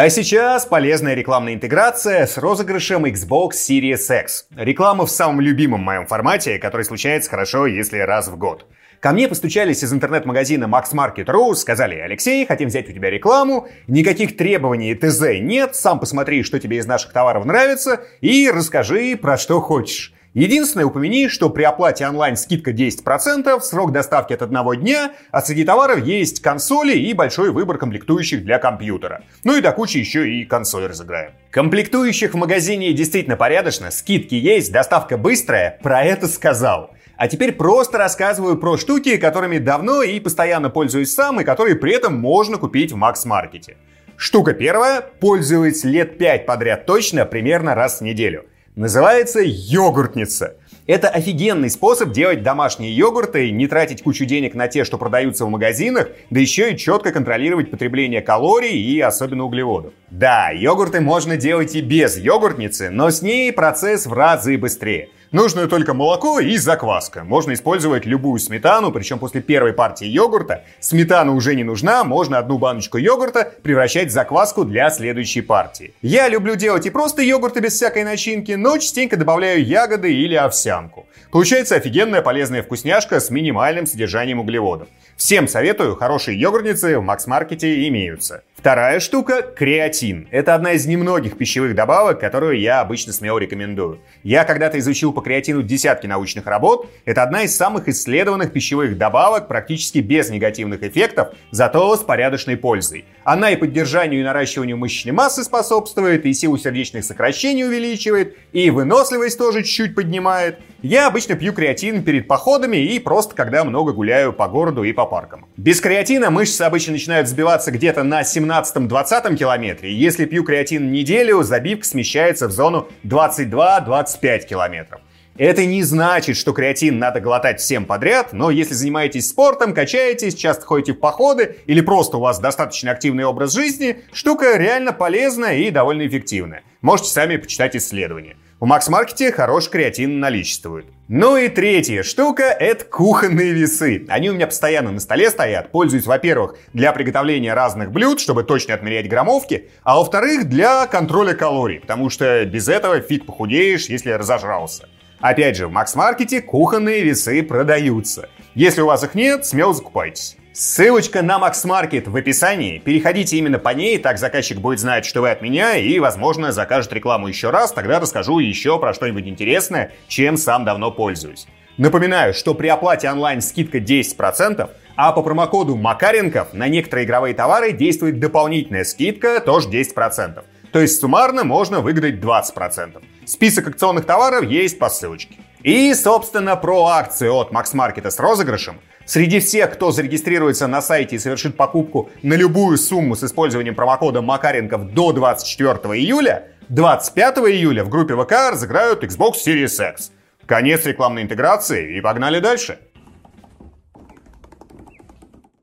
А 0.00 0.08
сейчас 0.10 0.64
полезная 0.64 1.14
рекламная 1.14 1.54
интеграция 1.54 2.24
с 2.24 2.38
розыгрышем 2.38 3.04
Xbox 3.04 3.54
Series 3.68 4.22
X. 4.22 4.46
Реклама 4.54 5.06
в 5.06 5.10
самом 5.10 5.40
любимом 5.40 5.80
моем 5.80 6.06
формате, 6.06 6.60
который 6.60 6.84
случается 6.84 7.28
хорошо, 7.28 7.66
если 7.66 7.98
раз 7.98 8.28
в 8.28 8.38
год. 8.38 8.64
Ко 9.00 9.10
мне 9.10 9.26
постучались 9.26 9.82
из 9.82 9.92
интернет-магазина 9.92 10.66
Max 10.66 10.92
Market.ru, 10.94 11.52
сказали, 11.56 11.96
Алексей, 11.96 12.46
хотим 12.46 12.68
взять 12.68 12.88
у 12.88 12.92
тебя 12.92 13.10
рекламу, 13.10 13.66
никаких 13.88 14.36
требований 14.36 14.94
ТЗ 14.94 15.40
нет, 15.40 15.74
сам 15.74 15.98
посмотри, 15.98 16.44
что 16.44 16.60
тебе 16.60 16.76
из 16.76 16.86
наших 16.86 17.12
товаров 17.12 17.44
нравится, 17.44 18.02
и 18.20 18.48
расскажи, 18.54 19.18
про 19.20 19.36
что 19.36 19.60
хочешь. 19.60 20.14
Единственное, 20.38 20.86
упомяни, 20.86 21.26
что 21.26 21.50
при 21.50 21.64
оплате 21.64 22.06
онлайн 22.06 22.36
скидка 22.36 22.70
10%, 22.70 23.60
срок 23.60 23.90
доставки 23.90 24.32
от 24.32 24.42
одного 24.42 24.74
дня, 24.74 25.10
а 25.32 25.42
среди 25.42 25.64
товаров 25.64 26.06
есть 26.06 26.40
консоли 26.40 26.96
и 26.96 27.12
большой 27.12 27.50
выбор 27.50 27.76
комплектующих 27.76 28.44
для 28.44 28.60
компьютера. 28.60 29.24
Ну 29.42 29.56
и 29.56 29.60
до 29.60 29.72
кучи 29.72 29.98
еще 29.98 30.30
и 30.30 30.44
консоль 30.44 30.86
разыграем. 30.86 31.32
Комплектующих 31.50 32.34
в 32.34 32.36
магазине 32.36 32.92
действительно 32.92 33.36
порядочно, 33.36 33.90
скидки 33.90 34.36
есть, 34.36 34.70
доставка 34.70 35.16
быстрая, 35.16 35.76
про 35.82 36.04
это 36.04 36.28
сказал. 36.28 36.94
А 37.16 37.26
теперь 37.26 37.50
просто 37.50 37.98
рассказываю 37.98 38.58
про 38.58 38.76
штуки, 38.76 39.16
которыми 39.16 39.58
давно 39.58 40.04
и 40.04 40.20
постоянно 40.20 40.70
пользуюсь 40.70 41.12
сам, 41.12 41.40
и 41.40 41.44
которые 41.44 41.74
при 41.74 41.92
этом 41.92 42.16
можно 42.16 42.58
купить 42.58 42.92
в 42.92 42.96
Макс-маркете. 42.96 43.76
Штука 44.16 44.52
первая, 44.52 45.00
пользуюсь 45.00 45.82
лет 45.82 46.16
5 46.16 46.46
подряд 46.46 46.86
точно, 46.86 47.24
примерно 47.24 47.74
раз 47.74 47.98
в 47.98 48.04
неделю– 48.04 48.44
Называется 48.78 49.40
йогуртница. 49.42 50.54
Это 50.86 51.08
офигенный 51.08 51.68
способ 51.68 52.12
делать 52.12 52.44
домашние 52.44 52.94
йогурты, 52.94 53.50
не 53.50 53.66
тратить 53.66 54.04
кучу 54.04 54.24
денег 54.24 54.54
на 54.54 54.68
те, 54.68 54.84
что 54.84 54.98
продаются 54.98 55.44
в 55.44 55.50
магазинах, 55.50 56.10
да 56.30 56.38
еще 56.38 56.72
и 56.72 56.76
четко 56.76 57.10
контролировать 57.10 57.72
потребление 57.72 58.20
калорий 58.20 58.80
и 58.80 59.00
особенно 59.00 59.42
углеводов. 59.42 59.94
Да, 60.12 60.50
йогурты 60.50 61.00
можно 61.00 61.36
делать 61.36 61.74
и 61.74 61.80
без 61.80 62.18
йогуртницы, 62.18 62.88
но 62.90 63.10
с 63.10 63.20
ней 63.20 63.52
процесс 63.52 64.06
в 64.06 64.12
разы 64.12 64.56
быстрее. 64.56 65.08
Нужно 65.30 65.68
только 65.68 65.92
молоко 65.92 66.40
и 66.40 66.56
закваска. 66.56 67.22
Можно 67.22 67.52
использовать 67.52 68.06
любую 68.06 68.38
сметану, 68.38 68.90
причем 68.90 69.18
после 69.18 69.42
первой 69.42 69.74
партии 69.74 70.06
йогурта 70.06 70.64
сметана 70.80 71.34
уже 71.34 71.54
не 71.54 71.64
нужна, 71.64 72.02
можно 72.02 72.38
одну 72.38 72.56
баночку 72.56 72.96
йогурта 72.96 73.52
превращать 73.62 74.08
в 74.08 74.12
закваску 74.12 74.64
для 74.64 74.88
следующей 74.88 75.42
партии. 75.42 75.92
Я 76.00 76.28
люблю 76.28 76.56
делать 76.56 76.86
и 76.86 76.90
просто 76.90 77.20
йогурты 77.20 77.60
без 77.60 77.74
всякой 77.74 78.04
начинки, 78.04 78.52
но 78.52 78.78
частенько 78.78 79.18
добавляю 79.18 79.62
ягоды 79.62 80.14
или 80.14 80.34
овсянку. 80.34 81.06
Получается 81.30 81.76
офигенная 81.76 82.22
полезная 82.22 82.62
вкусняшка 82.62 83.20
с 83.20 83.28
минимальным 83.28 83.84
содержанием 83.84 84.40
углеводов. 84.40 84.88
Всем 85.18 85.46
советую, 85.46 85.96
хорошие 85.96 86.40
йогуртницы 86.40 86.98
в 86.98 87.02
Макс-маркете 87.02 87.86
имеются. 87.88 88.44
Вторая 88.58 88.98
штука– 88.98 89.42
креатин. 89.56 90.26
Это 90.32 90.52
одна 90.56 90.72
из 90.72 90.84
немногих 90.84 91.38
пищевых 91.38 91.76
добавок, 91.76 92.18
которую 92.18 92.58
я 92.58 92.80
обычно 92.80 93.12
смело 93.12 93.38
рекомендую. 93.38 94.00
Я 94.24 94.42
когда-то 94.42 94.80
изучил 94.80 95.12
по 95.12 95.20
креатину 95.20 95.62
десятки 95.62 96.08
научных 96.08 96.44
работ. 96.44 96.90
Это 97.04 97.22
одна 97.22 97.42
из 97.42 97.56
самых 97.56 97.86
исследованных 97.86 98.52
пищевых 98.52 98.98
добавок, 98.98 99.46
практически 99.46 99.98
без 99.98 100.28
негативных 100.30 100.82
эффектов, 100.82 101.34
зато 101.52 101.96
с 101.96 102.00
порядочной 102.00 102.56
пользой. 102.56 103.04
Она 103.22 103.52
и 103.52 103.56
поддержанию 103.56 104.22
и 104.22 104.24
наращиванию 104.24 104.76
мышечной 104.76 105.12
массы 105.12 105.44
способствует, 105.44 106.26
и 106.26 106.34
силу 106.34 106.58
сердечных 106.58 107.04
сокращений 107.04 107.64
увеличивает, 107.64 108.36
и 108.52 108.70
выносливость 108.70 109.38
тоже 109.38 109.62
чуть-чуть 109.62 109.94
поднимает. 109.94 110.58
Я 110.82 111.08
обычно 111.08 111.34
пью 111.34 111.52
креатин 111.52 112.04
перед 112.04 112.28
походами 112.28 112.76
и 112.76 112.98
просто 113.00 113.34
когда 113.34 113.64
много 113.64 113.92
гуляю 113.92 114.32
по 114.32 114.46
городу 114.46 114.84
и 114.84 114.92
по 114.92 115.06
паркам. 115.06 115.46
Без 115.56 115.80
креатина 115.80 116.30
мышцы 116.30 116.62
обычно 116.62 116.92
начинают 116.92 117.28
сбиваться 117.28 117.72
где-то 117.72 118.04
на 118.04 118.22
17-20 118.50 119.36
километре. 119.36 119.92
Если 119.92 120.24
пью 120.24 120.44
креатин 120.44 120.90
неделю, 120.90 121.42
забивка 121.42 121.84
смещается 121.84 122.48
в 122.48 122.52
зону 122.52 122.88
22-25 123.04 124.46
километров. 124.46 125.00
Это 125.38 125.64
не 125.64 125.84
значит, 125.84 126.36
что 126.36 126.52
креатин 126.52 126.98
надо 126.98 127.20
глотать 127.20 127.60
всем 127.60 127.84
подряд, 127.84 128.32
но 128.32 128.50
если 128.50 128.74
занимаетесь 128.74 129.28
спортом, 129.28 129.72
качаетесь, 129.72 130.34
часто 130.34 130.66
ходите 130.66 130.94
в 130.94 130.98
походы 130.98 131.58
или 131.66 131.80
просто 131.80 132.16
у 132.16 132.20
вас 132.20 132.40
достаточно 132.40 132.90
активный 132.90 133.24
образ 133.24 133.54
жизни, 133.54 133.98
штука 134.12 134.56
реально 134.56 134.92
полезная 134.92 135.58
и 135.58 135.70
довольно 135.70 136.06
эффективная. 136.08 136.64
Можете 136.82 137.10
сами 137.10 137.36
почитать 137.36 137.76
исследования. 137.76 138.36
В 138.58 138.66
Макс-маркете 138.66 139.30
хороший 139.30 139.70
креатин 139.70 140.18
наличествует. 140.18 140.86
Ну 141.10 141.38
и 141.38 141.48
третья 141.48 142.02
штука— 142.02 142.42
это 142.60 142.84
кухонные 142.84 143.54
весы. 143.54 144.04
Они 144.10 144.28
у 144.28 144.34
меня 144.34 144.46
постоянно 144.46 144.90
на 144.90 145.00
столе 145.00 145.30
стоят. 145.30 145.70
Пользуюсь, 145.70 146.04
во-первых, 146.04 146.56
для 146.74 146.92
приготовления 146.92 147.54
разных 147.54 147.90
блюд, 147.90 148.20
чтобы 148.20 148.44
точно 148.44 148.74
отмерять 148.74 149.08
граммовки, 149.08 149.70
а 149.84 149.96
во-вторых, 149.96 150.50
для 150.50 150.86
контроля 150.86 151.32
калорий, 151.32 151.80
потому 151.80 152.10
что 152.10 152.44
без 152.44 152.68
этого 152.68 153.00
фиг 153.00 153.24
похудеешь, 153.24 153.86
если 153.88 154.10
разожрался. 154.10 154.86
Опять 155.18 155.56
же, 155.56 155.68
в 155.68 155.72
Макс-маркете 155.72 156.42
кухонные 156.42 157.02
весы 157.02 157.42
продаются. 157.42 158.28
Если 158.54 158.82
у 158.82 158.86
вас 158.86 159.02
их 159.02 159.14
нет, 159.14 159.46
смело 159.46 159.72
закупайтесь. 159.72 160.36
Ссылочка 160.60 161.22
на 161.22 161.38
Max 161.38 161.64
Market 161.64 162.10
в 162.10 162.16
описании. 162.16 162.78
Переходите 162.78 163.36
именно 163.36 163.60
по 163.60 163.68
ней, 163.68 163.96
так 163.96 164.18
заказчик 164.18 164.58
будет 164.58 164.80
знать, 164.80 165.06
что 165.06 165.20
вы 165.20 165.30
от 165.30 165.40
меня, 165.40 165.76
и, 165.76 166.00
возможно, 166.00 166.50
закажет 166.50 166.92
рекламу 166.92 167.28
еще 167.28 167.50
раз, 167.50 167.70
тогда 167.70 168.00
расскажу 168.00 168.40
еще 168.40 168.76
про 168.80 168.92
что-нибудь 168.92 169.28
интересное, 169.28 169.92
чем 170.08 170.36
сам 170.36 170.64
давно 170.64 170.90
пользуюсь. 170.90 171.46
Напоминаю, 171.76 172.34
что 172.34 172.54
при 172.54 172.66
оплате 172.66 173.08
онлайн 173.08 173.40
скидка 173.40 173.78
10%, 173.78 174.68
а 174.96 175.12
по 175.12 175.22
промокоду 175.22 175.76
Макаренков 175.76 176.52
на 176.52 176.66
некоторые 176.66 177.06
игровые 177.06 177.36
товары 177.36 177.70
действует 177.70 178.18
дополнительная 178.18 178.82
скидка, 178.82 179.38
тоже 179.38 179.68
10%. 179.68 180.42
То 180.72 180.80
есть 180.80 180.98
суммарно 180.98 181.44
можно 181.44 181.78
выиграть 181.78 182.16
20%. 182.16 183.00
Список 183.26 183.68
акционных 183.68 184.06
товаров 184.06 184.42
есть 184.42 184.80
по 184.80 184.88
ссылочке. 184.88 185.36
И, 185.62 185.94
собственно, 185.94 186.56
про 186.56 186.84
акцию 186.86 187.32
от 187.34 187.52
Max 187.52 187.74
Market 187.74 188.10
с 188.10 188.18
розыгрышем. 188.18 188.80
Среди 189.08 189.40
всех, 189.40 189.72
кто 189.72 189.90
зарегистрируется 189.90 190.66
на 190.66 190.82
сайте 190.82 191.16
и 191.16 191.18
совершит 191.18 191.56
покупку 191.56 192.10
на 192.22 192.34
любую 192.34 192.76
сумму 192.76 193.16
с 193.16 193.24
использованием 193.24 193.74
промокода 193.74 194.20
Макаренков 194.20 194.92
до 194.92 195.12
24 195.12 195.98
июля, 195.98 196.48
25 196.68 197.38
июля 197.38 197.84
в 197.84 197.88
группе 197.88 198.14
ВК 198.14 198.32
разыграют 198.50 199.02
Xbox 199.02 199.36
Series 199.46 199.92
X. 199.92 200.12
Конец 200.44 200.84
рекламной 200.84 201.22
интеграции 201.22 201.96
и 201.96 202.02
погнали 202.02 202.38
дальше. 202.40 202.80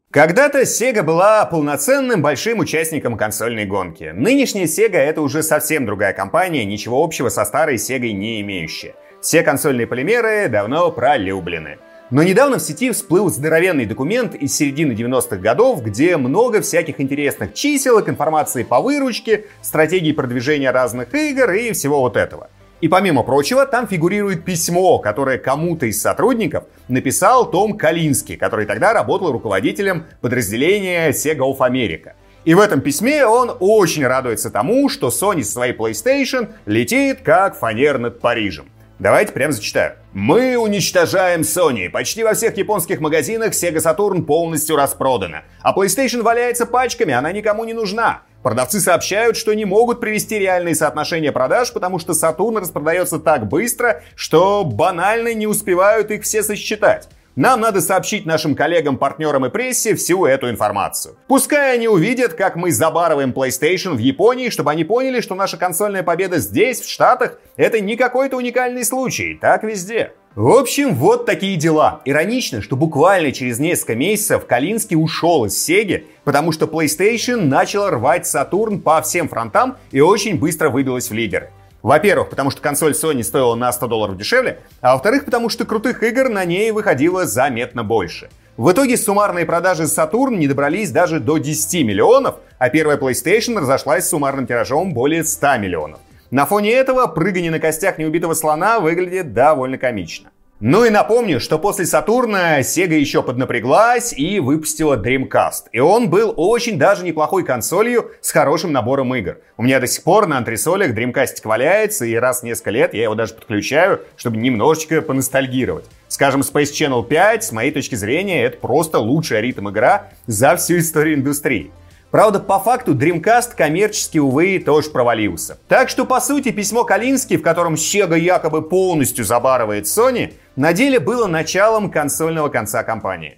Когда-то 0.09 0.63
Sega 0.63 1.03
была 1.03 1.45
полноценным 1.45 2.23
большим 2.23 2.57
участником 2.57 3.15
консольной 3.15 3.65
гонки. 3.65 4.11
Нынешняя 4.11 4.65
Sega 4.65 4.97
это 4.97 5.21
уже 5.21 5.43
совсем 5.43 5.85
другая 5.85 6.13
компания, 6.13 6.65
ничего 6.65 7.03
общего 7.03 7.29
со 7.29 7.45
старой 7.45 7.75
Sega 7.75 8.11
не 8.11 8.41
имеющая. 8.41 8.95
Все 9.21 9.43
консольные 9.43 9.85
полимеры 9.85 10.47
давно 10.49 10.91
пролюблены. 10.91 11.77
Но 12.11 12.21
недавно 12.21 12.59
в 12.59 12.61
сети 12.61 12.91
всплыл 12.91 13.31
здоровенный 13.31 13.87
документ 13.87 14.35
из 14.35 14.55
середины 14.55 14.91
90-х 14.91 15.37
годов, 15.37 15.81
где 15.81 16.17
много 16.17 16.61
всяких 16.61 17.01
интересных 17.01 17.55
чиселок, 17.55 18.07
информации 18.09 18.61
по 18.61 18.79
выручке, 18.79 19.45
стратегии 19.63 20.11
продвижения 20.11 20.69
разных 20.69 21.15
игр 21.15 21.51
и 21.51 21.71
всего 21.71 22.01
вот 22.01 22.15
этого. 22.15 22.49
И 22.79 22.87
помимо 22.87 23.23
прочего, 23.23 23.65
там 23.65 23.87
фигурирует 23.87 24.45
письмо, 24.45 24.99
которое 24.99 25.39
кому-то 25.39 25.87
из 25.87 25.99
сотрудников 25.99 26.65
написал 26.87 27.49
Том 27.49 27.75
Калинский, 27.75 28.37
который 28.37 28.67
тогда 28.67 28.93
работал 28.93 29.31
руководителем 29.31 30.05
подразделения 30.21 31.09
Sega 31.09 31.39
of 31.39 31.57
America. 31.57 32.11
И 32.43 32.53
в 32.53 32.59
этом 32.59 32.81
письме 32.81 33.25
он 33.25 33.51
очень 33.59 34.05
радуется 34.05 34.51
тому, 34.51 34.89
что 34.89 35.07
Sony 35.07 35.41
со 35.41 35.53
своей 35.53 35.73
PlayStation 35.73 36.49
летит 36.67 37.21
как 37.23 37.57
фанер 37.57 37.97
над 37.97 38.19
Парижем. 38.19 38.67
Давайте 38.97 39.33
прям 39.33 39.51
зачитаю. 39.51 39.95
Мы 40.13 40.57
уничтожаем 40.57 41.41
Sony. 41.41 41.89
Почти 41.89 42.23
во 42.23 42.33
всех 42.33 42.55
японских 42.55 43.01
магазинах 43.01 43.51
Sega 43.51 43.77
Saturn 43.77 44.23
полностью 44.23 44.77
распродана. 44.77 45.43
А 45.61 45.77
PlayStation 45.77 46.21
валяется 46.21 46.65
пачками, 46.65 47.13
она 47.13 47.33
никому 47.33 47.65
не 47.65 47.73
нужна. 47.73 48.21
Продавцы 48.41 48.79
сообщают, 48.79 49.35
что 49.35 49.53
не 49.53 49.65
могут 49.65 49.99
привести 49.99 50.39
реальные 50.39 50.75
соотношения 50.75 51.33
продаж, 51.33 51.73
потому 51.73 51.99
что 51.99 52.13
Saturn 52.13 52.59
распродается 52.59 53.19
так 53.19 53.49
быстро, 53.49 54.01
что 54.15 54.63
банально 54.63 55.33
не 55.33 55.47
успевают 55.47 56.09
их 56.11 56.23
все 56.23 56.41
сосчитать. 56.41 57.09
Нам 57.35 57.59
надо 57.59 57.81
сообщить 57.81 58.25
нашим 58.25 58.55
коллегам, 58.55 58.97
партнерам 58.97 59.45
и 59.45 59.49
прессе 59.49 59.93
всю 59.95 60.25
эту 60.25 60.49
информацию. 60.49 61.17
Пускай 61.27 61.75
они 61.75 61.89
увидят, 61.89 62.33
как 62.33 62.55
мы 62.55 62.71
забарываем 62.71 63.31
PlayStation 63.31 63.95
в 63.95 63.97
Японии, 63.97 64.49
чтобы 64.49 64.71
они 64.71 64.85
поняли, 64.85 65.19
что 65.19 65.35
наша 65.35 65.57
консольная 65.57 66.01
победа 66.01 66.39
здесь, 66.39 66.79
в 66.79 66.89
Штатах, 66.89 67.37
это 67.57 67.81
не 67.81 67.97
какой-то 67.97 68.37
уникальный 68.37 68.85
случай, 68.85 69.37
так 69.39 69.63
везде. 69.63 70.13
В 70.35 70.49
общем, 70.49 70.95
вот 70.95 71.25
такие 71.25 71.57
дела. 71.57 72.01
Иронично, 72.05 72.61
что 72.61 72.77
буквально 72.77 73.33
через 73.33 73.59
несколько 73.59 73.95
месяцев 73.95 74.45
Калинский 74.45 74.95
ушел 74.95 75.43
из 75.43 75.69
Sega, 75.69 76.05
потому 76.23 76.53
что 76.53 76.67
PlayStation 76.67 77.41
начала 77.41 77.91
рвать 77.91 78.25
Saturn 78.25 78.79
по 78.79 79.01
всем 79.01 79.27
фронтам 79.27 79.75
и 79.91 79.99
очень 79.99 80.39
быстро 80.39 80.69
выбилась 80.69 81.09
в 81.09 81.13
лидеры. 81.13 81.51
Во-первых, 81.85 82.31
потому 82.31 82.49
что 82.49 82.63
консоль 82.63 82.93
Sony 82.93 83.21
стоила 83.21 83.53
на 83.53 83.71
100 83.71 83.85
долларов 83.85 84.17
дешевле, 84.17 84.57
а 84.81 84.93
во-вторых, 84.93 85.23
потому 85.23 85.49
что 85.49 85.65
крутых 85.65 86.01
игр 86.01 86.29
на 86.29 86.43
ней 86.43 86.71
выходило 86.71 87.27
заметно 87.27 87.83
больше. 87.83 88.31
В 88.57 88.71
итоге 88.71 88.97
суммарные 88.97 89.45
продажи 89.45 89.83
Saturn 89.83 90.35
не 90.35 90.47
добрались 90.47 90.89
даже 90.89 91.19
до 91.19 91.37
10 91.37 91.85
миллионов, 91.85 92.37
а 92.57 92.69
первая 92.69 92.97
PlayStation 92.97 93.59
разошлась 93.59 94.05
с 94.05 94.09
суммарным 94.09 94.47
тиражом 94.47 94.95
более 94.95 95.23
100 95.23 95.57
миллионов. 95.57 95.99
На 96.31 96.47
фоне 96.47 96.71
этого 96.71 97.05
прыгание 97.05 97.51
на 97.51 97.59
костях 97.59 97.99
неубитого 97.99 98.33
слона 98.33 98.79
выглядит 98.79 99.35
довольно 99.35 99.77
комично. 99.77 100.31
Ну 100.67 100.83
и 100.83 100.89
напомню, 100.89 101.39
что 101.39 101.59
после 101.59 101.85
Сатурна 101.85 102.61
Sega 102.61 102.95
еще 102.95 103.21
поднапряглась 103.21 104.13
и 104.13 104.39
выпустила 104.39 104.97
Dreamcast. 104.97 105.65
И 105.71 105.79
он 105.79 106.09
был 106.09 106.33
очень 106.35 106.79
даже 106.79 107.05
неплохой 107.05 107.45
консолью 107.45 108.09
с 108.19 108.31
хорошим 108.31 108.71
набором 108.71 109.13
игр. 109.13 109.37
У 109.57 109.61
меня 109.61 109.79
до 109.79 109.85
сих 109.85 110.03
пор 110.03 110.25
на 110.25 110.39
антресолях 110.39 110.97
Dreamcast 110.97 111.41
валяется, 111.43 112.05
и 112.05 112.15
раз 112.15 112.39
в 112.39 112.45
несколько 112.45 112.71
лет 112.71 112.95
я 112.95 113.03
его 113.03 113.13
даже 113.13 113.35
подключаю, 113.35 114.01
чтобы 114.17 114.37
немножечко 114.37 115.03
поностальгировать. 115.03 115.85
Скажем, 116.07 116.41
Space 116.41 116.71
Channel 116.73 117.05
5, 117.05 117.43
с 117.43 117.51
моей 117.51 117.69
точки 117.69 117.93
зрения, 117.93 118.43
это 118.43 118.57
просто 118.57 118.97
лучшая 118.97 119.41
ритм 119.41 119.69
игра 119.69 120.09
за 120.25 120.55
всю 120.55 120.79
историю 120.79 121.17
индустрии. 121.17 121.71
Правда, 122.15 122.39
по 122.39 122.59
факту 122.59 122.95
Dreamcast 122.95 123.55
коммерчески, 123.57 124.19
увы, 124.19 124.63
тоже 124.65 124.89
провалился. 124.89 125.57
Так 125.67 125.89
что, 125.89 126.05
по 126.05 126.21
сути, 126.21 126.51
письмо 126.51 126.85
Калински, 126.85 127.35
в 127.35 127.41
котором 127.41 127.73
Sega 127.73 128.17
якобы 128.17 128.61
полностью 128.61 129.25
забарывает 129.25 129.83
Sony, 129.83 130.33
на 130.55 130.73
деле 130.73 130.99
было 130.99 131.27
началом 131.27 131.91
консольного 131.91 132.49
конца 132.49 132.83
компании. 132.83 133.37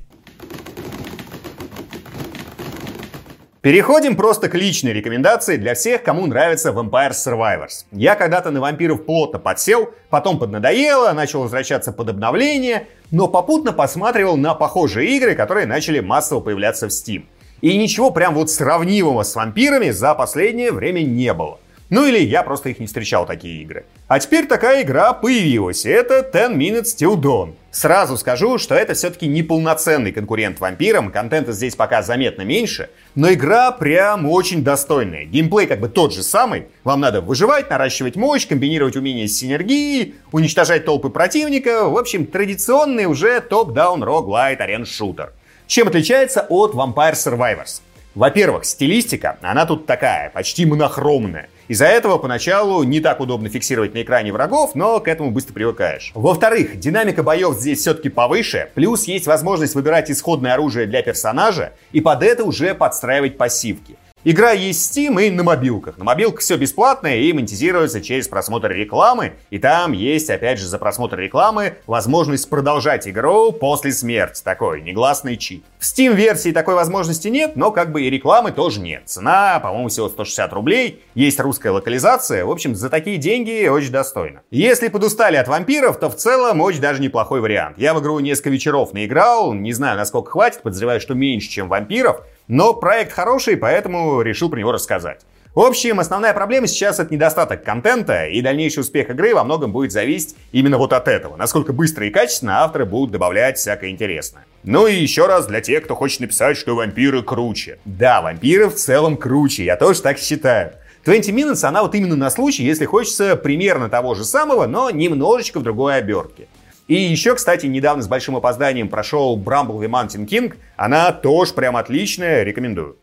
Переходим 3.62 4.16
просто 4.16 4.48
к 4.48 4.56
личной 4.56 4.94
рекомендации 4.94 5.58
для 5.58 5.74
всех, 5.74 6.04
кому 6.04 6.26
нравится 6.26 6.70
Vampire 6.70 7.12
Survivors. 7.12 7.86
Я 7.92 8.16
когда-то 8.16 8.50
на 8.50 8.62
вампиров 8.62 9.04
плотно 9.04 9.40
подсел, 9.40 9.90
потом 10.10 10.40
поднадоело, 10.40 11.12
начал 11.12 11.42
возвращаться 11.42 11.92
под 11.92 12.10
обновление, 12.10 12.88
но 13.12 13.28
попутно 13.28 13.74
посматривал 13.74 14.38
на 14.38 14.54
похожие 14.54 15.18
игры, 15.18 15.36
которые 15.36 15.66
начали 15.66 16.00
массово 16.00 16.40
появляться 16.40 16.88
в 16.88 16.92
Steam. 16.92 17.26
И 17.60 17.78
ничего 17.78 18.12
прям 18.12 18.36
вот 18.36 18.50
сравнимого 18.50 19.24
с 19.24 19.36
вампирами 19.36 19.90
за 19.90 20.14
последнее 20.14 20.72
время 20.72 21.02
не 21.02 21.34
было. 21.34 21.60
Ну 21.90 22.06
или 22.06 22.20
я 22.20 22.44
просто 22.44 22.68
их 22.70 22.80
не 22.80 22.86
встречал, 22.86 23.26
такие 23.26 23.62
игры. 23.62 23.86
А 24.10 24.20
теперь 24.20 24.46
такая 24.46 24.84
игра 24.84 25.14
появилась, 25.14 25.86
это 25.86 26.22
10 26.22 26.58
Minutes 26.58 26.98
Till 26.98 27.16
Dawn. 27.16 27.54
Сразу 27.72 28.18
скажу, 28.18 28.58
что 28.58 28.76
это 28.76 28.94
все-таки 28.94 29.26
не 29.26 29.42
полноценный 29.42 30.12
конкурент 30.12 30.60
вампирам, 30.60 31.12
контента 31.12 31.54
здесь 31.54 31.76
пока 31.76 32.02
заметно 32.02 32.42
меньше, 32.42 32.90
но 33.16 33.32
игра 33.32 33.72
прям 33.72 34.30
очень 34.30 34.64
достойная. 34.66 35.26
Геймплей 35.26 35.68
как 35.68 35.80
бы 35.80 35.88
тот 35.88 36.14
же 36.14 36.24
самый, 36.24 36.66
вам 36.84 37.00
надо 37.00 37.22
выживать, 37.22 37.70
наращивать 37.70 38.18
мощь, 38.18 38.48
комбинировать 38.48 38.98
умения 38.98 39.28
с 39.28 39.38
синергией, 39.38 40.16
уничтожать 40.34 40.84
толпы 40.84 41.10
противника, 41.10 41.88
в 41.88 41.98
общем, 41.98 42.26
традиционный 42.26 43.06
уже 43.06 43.40
топ-даун 43.40 44.04
роглайт 44.04 44.60
арен 44.60 44.86
шутер. 44.86 45.32
Чем 45.68 45.88
отличается 45.88 46.46
от 46.50 46.74
Vampire 46.74 47.14
Survivors? 47.14 47.82
Во-первых, 48.16 48.66
стилистика, 48.66 49.38
она 49.42 49.66
тут 49.66 49.86
такая, 49.86 50.32
почти 50.32 50.66
монохромная. 50.66 51.50
Из-за 51.68 51.86
этого 51.86 52.18
поначалу 52.18 52.84
не 52.84 53.02
так 53.02 53.20
удобно 53.20 53.50
фиксировать 53.50 53.94
на 53.94 54.02
экране 54.02 54.32
врагов, 54.32 54.72
но 54.74 55.02
к 55.02 55.08
этому 55.08 55.32
быстро 55.32 55.54
привыкаешь. 55.54 56.12
Во-вторых, 56.16 56.80
динамика 56.80 57.24
боев 57.24 57.58
здесь 57.58 57.80
все-таки 57.80 58.08
повыше, 58.08 58.70
плюс 58.74 59.06
есть 59.06 59.28
возможность 59.28 59.76
выбирать 59.76 60.10
исходное 60.10 60.54
оружие 60.54 60.88
для 60.88 61.02
персонажа 61.02 61.74
и 61.92 62.00
под 62.00 62.24
это 62.24 62.46
уже 62.46 62.74
подстраивать 62.74 63.38
пассивки. 63.38 63.98
Игра 64.24 64.52
есть 64.52 64.98
Steam 64.98 65.24
и 65.24 65.30
на 65.30 65.44
мобилках. 65.44 65.98
На 65.98 66.04
мобилках 66.04 66.42
все 66.42 66.58
бесплатное 66.58 67.18
и 67.18 67.32
монетизируется 67.32 68.02
через 68.02 68.28
просмотр 68.28 68.72
рекламы. 68.72 69.34
И 69.52 69.60
там 69.60 69.92
есть, 69.92 70.30
опять 70.30 70.60
же, 70.60 70.66
за 70.66 70.80
просмотр 70.80 71.20
рекламы 71.20 71.76
возможность 71.86 72.50
продолжать 72.50 73.08
игру 73.08 73.52
после 73.52 73.92
смерти. 73.92 74.42
Такой 74.44 74.82
негласный 74.82 75.38
чит. 75.38 75.64
В 75.80 75.84
Steam 75.84 76.14
версии 76.16 76.52
такой 76.52 76.74
возможности 76.74 77.28
нет, 77.28 77.56
но 77.56 77.72
как 77.72 77.92
бы 77.92 78.02
и 78.02 78.10
рекламы 78.10 78.52
тоже 78.52 78.80
нет. 78.80 79.04
Цена, 79.06 79.60
по-моему, 79.60 79.90
всего 79.90 80.10
160 80.10 80.52
рублей. 80.52 81.04
Есть 81.14 81.40
русская 81.40 81.70
локализация. 81.70 82.44
В 82.44 82.52
общем, 82.52 82.76
за 82.76 82.90
такие 82.90 83.18
деньги 83.18 83.68
очень 83.68 83.92
достойно. 83.92 84.42
Если 84.50 84.88
подустали 84.88 85.36
от 85.36 85.48
вампиров, 85.48 86.00
то 86.00 86.10
в 86.10 86.16
целом 86.16 86.60
очень 86.62 86.82
даже 86.82 87.02
неплохой 87.02 87.40
вариант. 87.40 87.78
Я 87.78 87.94
в 87.94 88.02
игру 88.02 88.20
несколько 88.20 88.50
вечеров 88.50 88.94
наиграл. 88.94 89.54
Не 89.54 89.74
знаю, 89.74 89.96
насколько 89.96 90.32
хватит. 90.32 90.64
Подозреваю, 90.64 91.00
что 91.00 91.14
меньше, 91.14 91.50
чем 91.50 91.70
вампиров. 91.70 92.22
Но 92.48 92.74
проект 92.74 93.12
хороший, 93.12 93.58
поэтому 93.58 94.22
решил 94.22 94.50
про 94.50 94.60
него 94.60 94.72
рассказать. 94.72 95.22
В 95.54 95.60
общем, 95.60 96.00
основная 96.00 96.34
проблема 96.34 96.68
сейчас 96.68 97.00
это 97.00 97.14
недостаток 97.14 97.64
контента, 97.64 98.26
и 98.28 98.42
дальнейший 98.42 98.82
успех 98.82 99.10
игры 99.10 99.34
во 99.34 99.44
многом 99.44 99.72
будет 99.72 99.92
зависеть 99.92 100.36
именно 100.52 100.78
вот 100.78 100.94
от 100.94 101.08
этого, 101.08 101.36
насколько 101.36 101.74
быстро 101.74 102.06
и 102.06 102.12
качественно 102.12 102.64
авторы 102.64 102.86
будут 102.86 103.12
добавлять 103.12 103.58
всякое 103.58 103.90
интересное. 103.90 104.46
Ну 104.64 104.88
и 104.88 104.94
еще 104.94 105.26
раз 105.26 105.48
для 105.48 105.60
тех, 105.60 105.84
кто 105.84 105.96
хочет 105.96 106.22
написать, 106.22 106.58
что 106.58 106.76
вампиры 106.76 107.24
круче. 107.24 107.80
Да, 107.86 108.22
вампиры 108.22 108.70
в 108.70 108.76
целом 108.76 109.18
круче, 109.18 109.66
я 109.66 109.76
тоже 109.76 110.02
так 110.02 110.20
считаю. 110.20 110.74
20 111.06 111.30
Minutes, 111.32 111.66
она 111.66 111.82
вот 111.82 111.96
именно 111.96 112.16
на 112.16 112.30
случай, 112.30 112.64
если 112.64 112.86
хочется 112.86 113.36
примерно 113.36 113.90
того 113.90 114.14
же 114.14 114.24
самого, 114.24 114.68
но 114.68 114.90
немножечко 114.92 115.60
в 115.60 115.64
другой 115.64 115.98
обертке. 115.98 116.48
И 116.88 116.96
еще, 116.96 117.36
кстати, 117.36 117.66
недавно 117.66 118.02
с 118.02 118.08
большим 118.08 118.38
опозданием 118.38 118.88
прошел 118.88 119.38
Bramble 119.38 119.80
the 119.80 119.90
Mountain 119.90 120.26
King. 120.26 120.54
Она 120.78 121.12
тоже 121.12 121.54
прям 121.54 121.76
отличная, 121.76 122.44
рекомендую. 122.44 122.96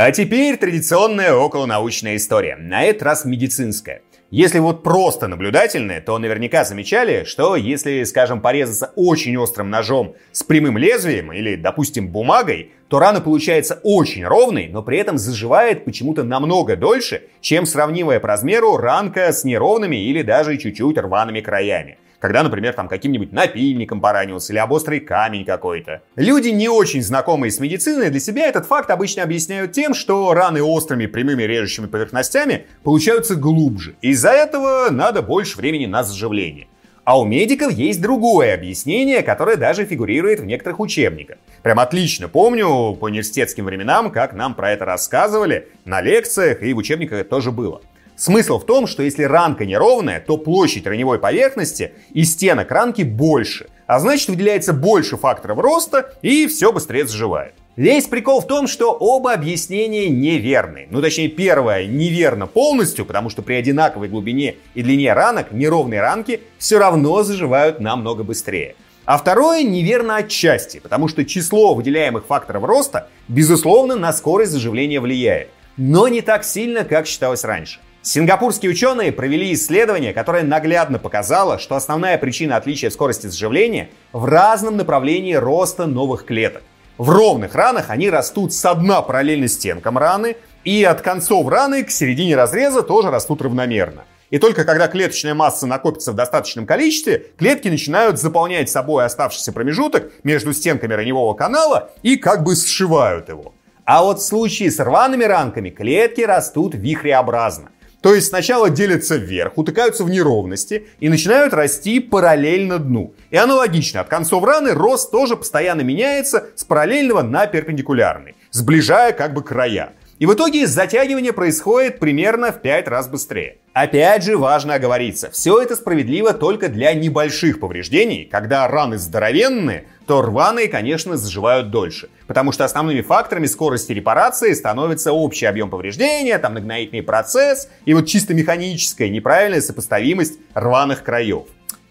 А 0.00 0.12
теперь 0.12 0.56
традиционная 0.56 1.34
околонаучная 1.34 2.14
история, 2.14 2.54
на 2.54 2.84
этот 2.84 3.02
раз 3.02 3.24
медицинская. 3.24 4.02
Если 4.30 4.60
вот 4.60 4.84
просто 4.84 5.26
наблюдательные, 5.26 6.00
то 6.00 6.16
наверняка 6.18 6.64
замечали, 6.64 7.24
что 7.24 7.56
если, 7.56 8.04
скажем, 8.04 8.40
порезаться 8.40 8.92
очень 8.94 9.36
острым 9.36 9.70
ножом 9.70 10.14
с 10.30 10.44
прямым 10.44 10.78
лезвием 10.78 11.32
или, 11.32 11.56
допустим, 11.56 12.10
бумагой, 12.10 12.70
то 12.86 13.00
рана 13.00 13.20
получается 13.20 13.80
очень 13.82 14.24
ровной, 14.24 14.68
но 14.68 14.84
при 14.84 14.98
этом 14.98 15.18
заживает 15.18 15.84
почему-то 15.84 16.22
намного 16.22 16.76
дольше, 16.76 17.22
чем 17.40 17.66
сравнимая 17.66 18.20
по 18.20 18.28
размеру 18.28 18.76
ранка 18.76 19.32
с 19.32 19.42
неровными 19.42 19.96
или 19.96 20.22
даже 20.22 20.58
чуть-чуть 20.58 20.96
рваными 20.96 21.40
краями 21.40 21.98
когда, 22.20 22.42
например, 22.42 22.74
там 22.74 22.88
каким-нибудь 22.88 23.32
напильником 23.32 24.00
поранился 24.00 24.52
или 24.52 24.58
об 24.58 24.72
острый 24.72 25.00
камень 25.00 25.44
какой-то. 25.44 26.02
Люди, 26.16 26.48
не 26.48 26.68
очень 26.68 27.02
знакомые 27.02 27.50
с 27.50 27.60
медициной, 27.60 28.10
для 28.10 28.20
себя 28.20 28.46
этот 28.46 28.66
факт 28.66 28.90
обычно 28.90 29.22
объясняют 29.22 29.72
тем, 29.72 29.94
что 29.94 30.32
раны 30.34 30.62
острыми 30.62 31.06
прямыми 31.06 31.44
режущими 31.44 31.86
поверхностями 31.86 32.66
получаются 32.82 33.34
глубже. 33.34 33.96
Из-за 34.00 34.30
этого 34.30 34.90
надо 34.90 35.22
больше 35.22 35.56
времени 35.56 35.86
на 35.86 36.02
заживление. 36.02 36.66
А 37.04 37.18
у 37.18 37.24
медиков 37.24 37.72
есть 37.72 38.02
другое 38.02 38.52
объяснение, 38.52 39.22
которое 39.22 39.56
даже 39.56 39.86
фигурирует 39.86 40.40
в 40.40 40.44
некоторых 40.44 40.78
учебниках. 40.78 41.38
Прям 41.62 41.80
отлично 41.80 42.28
помню 42.28 42.94
по 43.00 43.06
университетским 43.06 43.64
временам, 43.64 44.10
как 44.10 44.34
нам 44.34 44.54
про 44.54 44.72
это 44.72 44.84
рассказывали 44.84 45.68
на 45.86 46.02
лекциях, 46.02 46.62
и 46.62 46.74
в 46.74 46.76
учебниках 46.76 47.20
это 47.20 47.30
тоже 47.30 47.50
было. 47.50 47.80
Смысл 48.18 48.58
в 48.58 48.66
том, 48.66 48.88
что 48.88 49.04
если 49.04 49.22
ранка 49.22 49.64
неровная, 49.64 50.18
то 50.18 50.36
площадь 50.38 50.88
раневой 50.88 51.20
поверхности 51.20 51.92
и 52.12 52.24
стенок 52.24 52.68
ранки 52.72 53.02
больше, 53.02 53.68
а 53.86 54.00
значит 54.00 54.28
выделяется 54.28 54.72
больше 54.72 55.16
факторов 55.16 55.60
роста 55.60 56.14
и 56.20 56.48
все 56.48 56.72
быстрее 56.72 57.06
заживает. 57.06 57.54
Весь 57.76 58.06
прикол 58.06 58.40
в 58.40 58.48
том, 58.48 58.66
что 58.66 58.90
оба 58.90 59.34
объяснения 59.34 60.08
неверны. 60.08 60.88
Ну, 60.90 61.00
точнее, 61.00 61.28
первое 61.28 61.86
неверно 61.86 62.48
полностью, 62.48 63.06
потому 63.06 63.30
что 63.30 63.42
при 63.42 63.54
одинаковой 63.54 64.08
глубине 64.08 64.56
и 64.74 64.82
длине 64.82 65.12
ранок 65.12 65.52
неровные 65.52 66.00
ранки 66.00 66.40
все 66.58 66.80
равно 66.80 67.22
заживают 67.22 67.78
намного 67.78 68.24
быстрее. 68.24 68.74
А 69.04 69.16
второе 69.16 69.62
неверно 69.62 70.16
отчасти, 70.16 70.80
потому 70.80 71.06
что 71.06 71.24
число 71.24 71.72
выделяемых 71.72 72.26
факторов 72.26 72.64
роста, 72.64 73.06
безусловно, 73.28 73.94
на 73.94 74.12
скорость 74.12 74.50
заживления 74.50 75.00
влияет. 75.00 75.50
Но 75.76 76.08
не 76.08 76.20
так 76.20 76.42
сильно, 76.42 76.82
как 76.82 77.06
считалось 77.06 77.44
раньше. 77.44 77.78
Сингапурские 78.08 78.70
ученые 78.70 79.12
провели 79.12 79.52
исследование, 79.52 80.14
которое 80.14 80.42
наглядно 80.42 80.98
показало, 80.98 81.58
что 81.58 81.76
основная 81.76 82.16
причина 82.16 82.56
отличия 82.56 82.88
скорости 82.88 83.26
заживления 83.26 83.90
в 84.14 84.24
разном 84.24 84.78
направлении 84.78 85.34
роста 85.34 85.84
новых 85.84 86.24
клеток. 86.24 86.62
В 86.96 87.10
ровных 87.10 87.54
ранах 87.54 87.90
они 87.90 88.08
растут 88.08 88.54
с 88.54 88.74
дна 88.76 89.02
параллельно 89.02 89.46
стенкам 89.46 89.98
раны, 89.98 90.36
и 90.64 90.82
от 90.84 91.02
концов 91.02 91.46
раны 91.48 91.84
к 91.84 91.90
середине 91.90 92.34
разреза 92.34 92.82
тоже 92.82 93.10
растут 93.10 93.42
равномерно. 93.42 94.04
И 94.30 94.38
только 94.38 94.64
когда 94.64 94.88
клеточная 94.88 95.34
масса 95.34 95.66
накопится 95.66 96.12
в 96.12 96.14
достаточном 96.14 96.64
количестве, 96.64 97.26
клетки 97.36 97.68
начинают 97.68 98.18
заполнять 98.18 98.70
собой 98.70 99.04
оставшийся 99.04 99.52
промежуток 99.52 100.10
между 100.24 100.54
стенками 100.54 100.94
раневого 100.94 101.34
канала 101.34 101.90
и 102.02 102.16
как 102.16 102.42
бы 102.42 102.56
сшивают 102.56 103.28
его. 103.28 103.52
А 103.84 104.02
вот 104.02 104.20
в 104.20 104.24
случае 104.24 104.70
с 104.70 104.78
рваными 104.80 105.24
ранками 105.24 105.68
клетки 105.68 106.22
растут 106.22 106.74
вихреобразно. 106.74 107.68
То 108.00 108.14
есть 108.14 108.28
сначала 108.28 108.70
делятся 108.70 109.16
вверх, 109.16 109.58
утыкаются 109.58 110.04
в 110.04 110.10
неровности 110.10 110.86
и 111.00 111.08
начинают 111.08 111.52
расти 111.52 111.98
параллельно 111.98 112.78
дну. 112.78 113.12
И 113.30 113.36
аналогично, 113.36 114.00
от 114.00 114.08
концов 114.08 114.44
раны 114.44 114.72
рост 114.72 115.10
тоже 115.10 115.36
постоянно 115.36 115.80
меняется 115.80 116.46
с 116.54 116.62
параллельного 116.64 117.22
на 117.22 117.46
перпендикулярный, 117.46 118.36
сближая 118.52 119.12
как 119.12 119.34
бы 119.34 119.42
края. 119.42 119.94
И 120.20 120.26
в 120.26 120.34
итоге 120.34 120.66
затягивание 120.66 121.32
происходит 121.32 121.98
примерно 121.98 122.52
в 122.52 122.60
5 122.60 122.88
раз 122.88 123.08
быстрее. 123.08 123.58
Опять 123.72 124.24
же 124.24 124.36
важно 124.36 124.74
оговориться, 124.74 125.30
все 125.30 125.60
это 125.60 125.76
справедливо 125.76 126.32
только 126.32 126.68
для 126.68 126.92
небольших 126.92 127.60
повреждений, 127.60 128.24
когда 128.24 128.66
раны 128.66 128.98
здоровенные, 128.98 129.86
то 130.06 130.22
рваные, 130.22 130.66
конечно, 130.68 131.16
заживают 131.16 131.70
дольше. 131.70 132.08
Потому 132.28 132.52
что 132.52 132.66
основными 132.66 133.00
факторами 133.00 133.46
скорости 133.46 133.90
репарации 133.92 134.52
становится 134.52 135.12
общий 135.12 135.46
объем 135.46 135.70
повреждения, 135.70 136.38
там 136.38 136.54
нагноительный 136.54 137.02
процесс 137.02 137.68
и 137.86 137.94
вот 137.94 138.06
чисто 138.06 138.34
механическая 138.34 139.08
неправильная 139.08 139.62
сопоставимость 139.62 140.38
рваных 140.54 141.02
краев. 141.02 141.46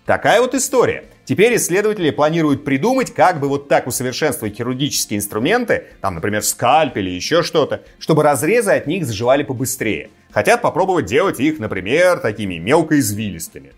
Такая 0.05 0.39
вот 0.39 0.53
история. 0.53 1.05
Теперь 1.25 1.57
исследователи 1.57 2.11
планируют 2.11 2.63
придумать, 2.63 3.13
как 3.13 3.41
бы 3.41 3.49
вот 3.49 3.67
так 3.67 3.87
усовершенствовать 3.87 4.55
хирургические 4.55 5.17
инструменты, 5.17 5.85
там, 6.01 6.15
например, 6.15 6.43
скальпель 6.43 7.09
или 7.09 7.15
еще 7.15 7.41
что-то, 7.41 7.81
чтобы 7.99 8.23
разрезы 8.23 8.71
от 8.71 8.87
них 8.87 9.05
заживали 9.05 9.43
побыстрее. 9.43 10.11
Хотят 10.31 10.61
попробовать 10.61 11.07
делать 11.07 11.39
их, 11.39 11.59
например, 11.59 12.19
такими 12.19 12.59
мелкоизвилистыми. 12.59 13.73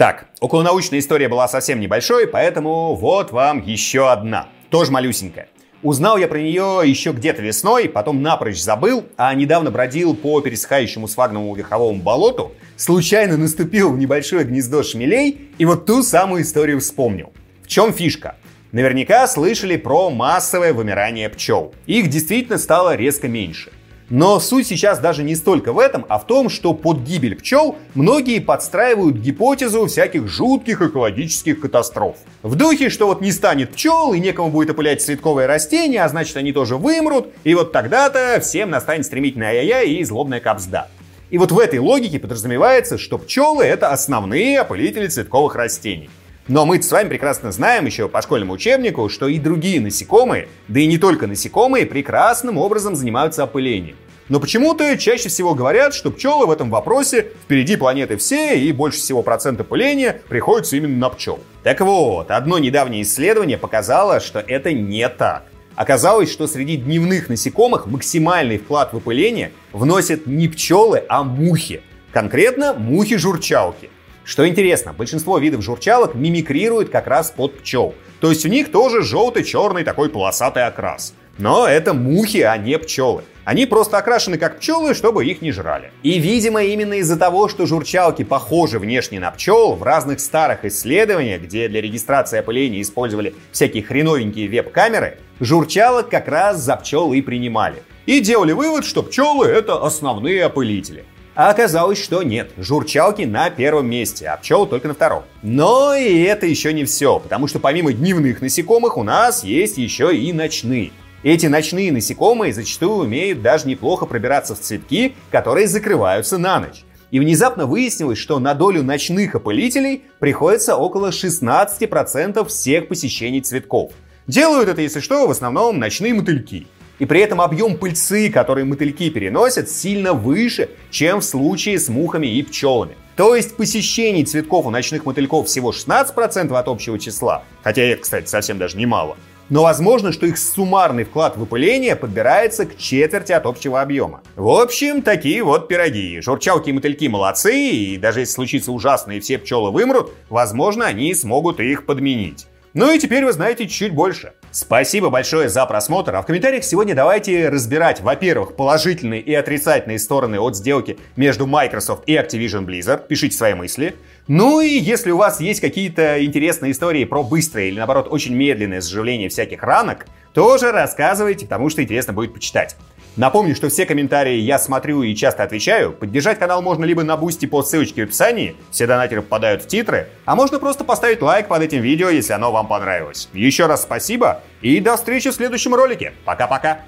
Так, 0.00 0.28
околонаучная 0.40 0.98
история 0.98 1.28
была 1.28 1.46
совсем 1.46 1.78
небольшой, 1.78 2.26
поэтому 2.26 2.94
вот 2.94 3.32
вам 3.32 3.62
еще 3.62 4.10
одна. 4.10 4.48
Тоже 4.70 4.90
малюсенькая. 4.90 5.48
Узнал 5.82 6.16
я 6.16 6.26
про 6.26 6.38
нее 6.38 6.80
еще 6.86 7.12
где-то 7.12 7.42
весной, 7.42 7.86
потом 7.86 8.22
напрочь 8.22 8.62
забыл, 8.62 9.04
а 9.18 9.34
недавно 9.34 9.70
бродил 9.70 10.14
по 10.14 10.40
пересыхающему 10.40 11.06
сфагновому 11.06 11.54
веховому 11.54 12.00
болоту, 12.00 12.52
случайно 12.76 13.36
наступил 13.36 13.92
в 13.92 13.98
небольшое 13.98 14.44
гнездо 14.44 14.82
шмелей 14.82 15.50
и 15.58 15.66
вот 15.66 15.84
ту 15.84 16.02
самую 16.02 16.44
историю 16.44 16.80
вспомнил. 16.80 17.34
В 17.62 17.68
чем 17.68 17.92
фишка? 17.92 18.36
Наверняка 18.72 19.26
слышали 19.26 19.76
про 19.76 20.08
массовое 20.08 20.72
вымирание 20.72 21.28
пчел. 21.28 21.74
Их 21.84 22.08
действительно 22.08 22.56
стало 22.56 22.96
резко 22.96 23.28
меньше. 23.28 23.70
Но 24.10 24.40
суть 24.40 24.66
сейчас 24.66 24.98
даже 24.98 25.22
не 25.22 25.36
столько 25.36 25.72
в 25.72 25.78
этом, 25.78 26.04
а 26.08 26.18
в 26.18 26.26
том, 26.26 26.48
что 26.48 26.74
под 26.74 26.98
гибель 26.98 27.36
пчел 27.36 27.76
многие 27.94 28.40
подстраивают 28.40 29.16
гипотезу 29.16 29.86
всяких 29.86 30.26
жутких 30.26 30.82
экологических 30.82 31.60
катастроф. 31.60 32.16
В 32.42 32.56
духе, 32.56 32.90
что 32.90 33.06
вот 33.06 33.20
не 33.20 33.30
станет 33.30 33.70
пчел 33.70 34.12
и 34.12 34.18
некому 34.18 34.50
будет 34.50 34.70
опылять 34.70 35.00
цветковые 35.00 35.46
растения, 35.46 36.02
а 36.02 36.08
значит 36.08 36.36
они 36.36 36.52
тоже 36.52 36.76
вымрут, 36.76 37.28
и 37.44 37.54
вот 37.54 37.70
тогда-то 37.70 38.40
всем 38.42 38.70
настанет 38.70 39.06
стремительная 39.06 39.50
ай-яй 39.50 39.90
и 39.90 40.04
злобная 40.04 40.40
капсда. 40.40 40.88
И 41.30 41.38
вот 41.38 41.52
в 41.52 41.58
этой 41.60 41.78
логике 41.78 42.18
подразумевается, 42.18 42.98
что 42.98 43.16
пчелы 43.16 43.62
это 43.62 43.92
основные 43.92 44.58
опылители 44.58 45.06
цветковых 45.06 45.54
растений. 45.54 46.10
Но 46.50 46.66
мы 46.66 46.82
с 46.82 46.90
вами 46.90 47.08
прекрасно 47.08 47.52
знаем 47.52 47.86
еще 47.86 48.08
по 48.08 48.20
школьному 48.22 48.54
учебнику, 48.54 49.08
что 49.08 49.28
и 49.28 49.38
другие 49.38 49.80
насекомые, 49.80 50.48
да 50.66 50.80
и 50.80 50.86
не 50.86 50.98
только 50.98 51.28
насекомые, 51.28 51.86
прекрасным 51.86 52.58
образом 52.58 52.96
занимаются 52.96 53.44
опылением. 53.44 53.94
Но 54.28 54.40
почему-то 54.40 54.98
чаще 54.98 55.28
всего 55.28 55.54
говорят, 55.54 55.94
что 55.94 56.10
пчелы 56.10 56.46
в 56.46 56.50
этом 56.50 56.68
вопросе 56.68 57.28
впереди 57.44 57.76
планеты 57.76 58.16
все, 58.16 58.58
и 58.58 58.72
больше 58.72 58.98
всего 58.98 59.22
процента 59.22 59.62
пыления 59.62 60.22
приходится 60.28 60.74
именно 60.74 60.96
на 60.96 61.10
пчел. 61.10 61.38
Так 61.62 61.82
вот, 61.82 62.32
одно 62.32 62.58
недавнее 62.58 63.02
исследование 63.02 63.56
показало, 63.56 64.18
что 64.18 64.40
это 64.40 64.72
не 64.72 65.08
так. 65.08 65.44
Оказалось, 65.76 66.32
что 66.32 66.48
среди 66.48 66.78
дневных 66.78 67.28
насекомых 67.28 67.86
максимальный 67.86 68.58
вклад 68.58 68.92
в 68.92 68.96
опыление 68.96 69.52
вносят 69.72 70.26
не 70.26 70.48
пчелы, 70.48 71.04
а 71.08 71.22
мухи. 71.22 71.80
Конкретно 72.12 72.74
мухи-журчалки. 72.74 73.88
Что 74.24 74.46
интересно, 74.46 74.92
большинство 74.92 75.38
видов 75.38 75.62
журчалок 75.62 76.14
мимикрируют 76.14 76.90
как 76.90 77.06
раз 77.06 77.30
под 77.30 77.58
пчел. 77.60 77.94
То 78.20 78.30
есть 78.30 78.44
у 78.44 78.48
них 78.48 78.70
тоже 78.70 79.02
желтый-черный 79.02 79.84
такой 79.84 80.10
полосатый 80.10 80.66
окрас. 80.66 81.14
Но 81.38 81.66
это 81.66 81.94
мухи, 81.94 82.38
а 82.42 82.56
не 82.58 82.78
пчелы. 82.78 83.22
Они 83.44 83.64
просто 83.64 83.96
окрашены 83.96 84.36
как 84.36 84.58
пчелы, 84.58 84.94
чтобы 84.94 85.24
их 85.24 85.40
не 85.40 85.52
жрали. 85.52 85.90
И, 86.02 86.18
видимо, 86.18 86.62
именно 86.62 86.94
из-за 86.94 87.16
того, 87.16 87.48
что 87.48 87.64
журчалки 87.64 88.22
похожи 88.22 88.78
внешне 88.78 89.18
на 89.18 89.30
пчел, 89.30 89.74
в 89.74 89.82
разных 89.82 90.20
старых 90.20 90.66
исследованиях, 90.66 91.42
где 91.42 91.66
для 91.68 91.80
регистрации 91.80 92.38
опыления 92.38 92.82
использовали 92.82 93.34
всякие 93.52 93.82
хреновенькие 93.82 94.48
веб-камеры, 94.48 95.18
журчалок 95.40 96.10
как 96.10 96.28
раз 96.28 96.60
за 96.60 96.76
пчел 96.76 97.14
и 97.14 97.22
принимали. 97.22 97.82
И 98.04 98.20
делали 98.20 98.52
вывод, 98.52 98.84
что 98.84 99.02
пчелы 99.02 99.46
это 99.46 99.84
основные 99.84 100.44
опылители. 100.44 101.04
А 101.34 101.50
оказалось, 101.50 102.02
что 102.02 102.22
нет. 102.22 102.50
Журчалки 102.58 103.22
на 103.22 103.50
первом 103.50 103.88
месте, 103.88 104.26
а 104.26 104.36
пчел 104.36 104.66
только 104.66 104.88
на 104.88 104.94
втором. 104.94 105.22
Но 105.42 105.94
и 105.94 106.22
это 106.22 106.46
еще 106.46 106.72
не 106.72 106.84
все, 106.84 107.18
потому 107.20 107.46
что 107.46 107.60
помимо 107.60 107.92
дневных 107.92 108.40
насекомых 108.40 108.96
у 108.96 109.02
нас 109.02 109.44
есть 109.44 109.78
еще 109.78 110.14
и 110.16 110.32
ночные. 110.32 110.90
Эти 111.22 111.46
ночные 111.46 111.92
насекомые 111.92 112.52
зачастую 112.52 113.04
умеют 113.04 113.42
даже 113.42 113.68
неплохо 113.68 114.06
пробираться 114.06 114.54
в 114.54 114.60
цветки, 114.60 115.14
которые 115.30 115.68
закрываются 115.68 116.38
на 116.38 116.60
ночь. 116.60 116.84
И 117.10 117.20
внезапно 117.20 117.66
выяснилось, 117.66 118.18
что 118.18 118.38
на 118.38 118.54
долю 118.54 118.82
ночных 118.82 119.34
опылителей 119.34 120.04
приходится 120.18 120.76
около 120.76 121.10
16% 121.10 122.46
всех 122.46 122.88
посещений 122.88 123.40
цветков. 123.40 123.92
Делают 124.26 124.68
это, 124.68 124.80
если 124.80 125.00
что, 125.00 125.26
в 125.26 125.30
основном 125.30 125.78
ночные 125.78 126.14
мотыльки. 126.14 126.66
И 127.00 127.06
при 127.06 127.20
этом 127.20 127.40
объем 127.40 127.76
пыльцы, 127.76 128.30
который 128.30 128.62
мотыльки 128.62 129.10
переносят, 129.10 129.68
сильно 129.68 130.12
выше, 130.12 130.68
чем 130.92 131.20
в 131.20 131.24
случае 131.24 131.80
с 131.80 131.88
мухами 131.88 132.28
и 132.28 132.42
пчелами. 132.42 132.94
То 133.16 133.34
есть 133.34 133.56
посещений 133.56 134.24
цветков 134.24 134.66
у 134.66 134.70
ночных 134.70 135.04
мотыльков 135.04 135.48
всего 135.48 135.72
16% 135.72 136.56
от 136.56 136.68
общего 136.68 136.98
числа, 136.98 137.42
хотя 137.64 137.82
это, 137.82 138.02
кстати, 138.02 138.28
совсем 138.28 138.58
даже 138.58 138.78
немало 138.78 139.16
но 139.50 139.64
возможно, 139.64 140.12
что 140.12 140.26
их 140.26 140.38
суммарный 140.38 141.04
вклад 141.04 141.36
в 141.36 141.40
выпыление 141.40 141.96
подбирается 141.96 142.64
к 142.64 142.78
четверти 142.78 143.32
от 143.32 143.46
общего 143.46 143.82
объема. 143.82 144.22
В 144.36 144.48
общем, 144.48 145.02
такие 145.02 145.42
вот 145.42 145.68
пироги. 145.68 146.20
Журчалки 146.20 146.70
и 146.70 146.72
мотыльки 146.72 147.08
молодцы, 147.08 147.52
и 147.52 147.96
даже 147.98 148.20
если 148.20 148.32
случится 148.32 148.72
ужасно 148.72 149.12
и 149.12 149.20
все 149.20 149.38
пчелы 149.38 149.72
вымрут, 149.72 150.12
возможно, 150.30 150.86
они 150.86 151.12
смогут 151.14 151.58
их 151.60 151.84
подменить. 151.84 152.46
Ну 152.72 152.92
и 152.92 152.98
теперь 153.00 153.24
вы 153.24 153.32
знаете 153.32 153.66
чуть 153.66 153.92
больше. 153.92 154.32
Спасибо 154.52 155.10
большое 155.10 155.48
за 155.48 155.64
просмотр. 155.66 156.14
А 156.16 156.22
в 156.22 156.26
комментариях 156.26 156.64
сегодня 156.64 156.94
давайте 156.94 157.48
разбирать, 157.48 158.00
во-первых, 158.00 158.56
положительные 158.56 159.20
и 159.20 159.32
отрицательные 159.32 159.98
стороны 159.98 160.40
от 160.40 160.56
сделки 160.56 160.98
между 161.14 161.46
Microsoft 161.46 162.02
и 162.06 162.14
Activision 162.16 162.64
Blizzard. 162.64 163.06
Пишите 163.06 163.36
свои 163.36 163.54
мысли. 163.54 163.94
Ну 164.26 164.60
и 164.60 164.68
если 164.68 165.12
у 165.12 165.16
вас 165.16 165.40
есть 165.40 165.60
какие-то 165.60 166.24
интересные 166.24 166.72
истории 166.72 167.04
про 167.04 167.22
быстрое 167.22 167.66
или 167.66 167.78
наоборот 167.78 168.08
очень 168.10 168.34
медленное 168.34 168.80
заживление 168.80 169.28
всяких 169.28 169.62
ранок, 169.62 170.06
тоже 170.34 170.72
рассказывайте, 170.72 171.46
потому 171.46 171.70
что 171.70 171.82
интересно 171.82 172.12
будет 172.12 172.34
почитать. 172.34 172.76
Напомню, 173.20 173.54
что 173.54 173.68
все 173.68 173.84
комментарии 173.84 174.36
я 174.36 174.58
смотрю 174.58 175.02
и 175.02 175.14
часто 175.14 175.42
отвечаю. 175.42 175.92
Поддержать 175.92 176.38
канал 176.38 176.62
можно 176.62 176.86
либо 176.86 177.02
на 177.02 177.18
бусте 177.18 177.46
по 177.46 177.62
ссылочке 177.62 178.00
в 178.00 178.04
описании, 178.08 178.56
все 178.70 178.86
донатеры 178.86 179.20
попадают 179.20 179.62
в 179.62 179.66
титры, 179.66 180.08
а 180.24 180.34
можно 180.34 180.58
просто 180.58 180.84
поставить 180.84 181.20
лайк 181.20 181.46
под 181.46 181.60
этим 181.60 181.82
видео, 181.82 182.08
если 182.08 182.32
оно 182.32 182.50
вам 182.50 182.66
понравилось. 182.66 183.28
Еще 183.34 183.66
раз 183.66 183.82
спасибо 183.82 184.40
и 184.62 184.80
до 184.80 184.96
встречи 184.96 185.28
в 185.28 185.34
следующем 185.34 185.74
ролике. 185.74 186.14
Пока-пока. 186.24 186.80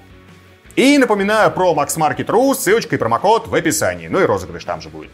И 0.75 0.97
напоминаю 0.97 1.51
про 1.51 1.71
MaxMarket.ru, 1.75 2.55
ссылочка 2.55 2.95
и 2.95 2.97
промокод 2.97 3.47
в 3.47 3.53
описании. 3.53 4.07
Ну 4.07 4.19
и 4.19 4.23
розыгрыш 4.25 4.63
там 4.63 4.81
же 4.81 4.89
будет. 4.89 5.11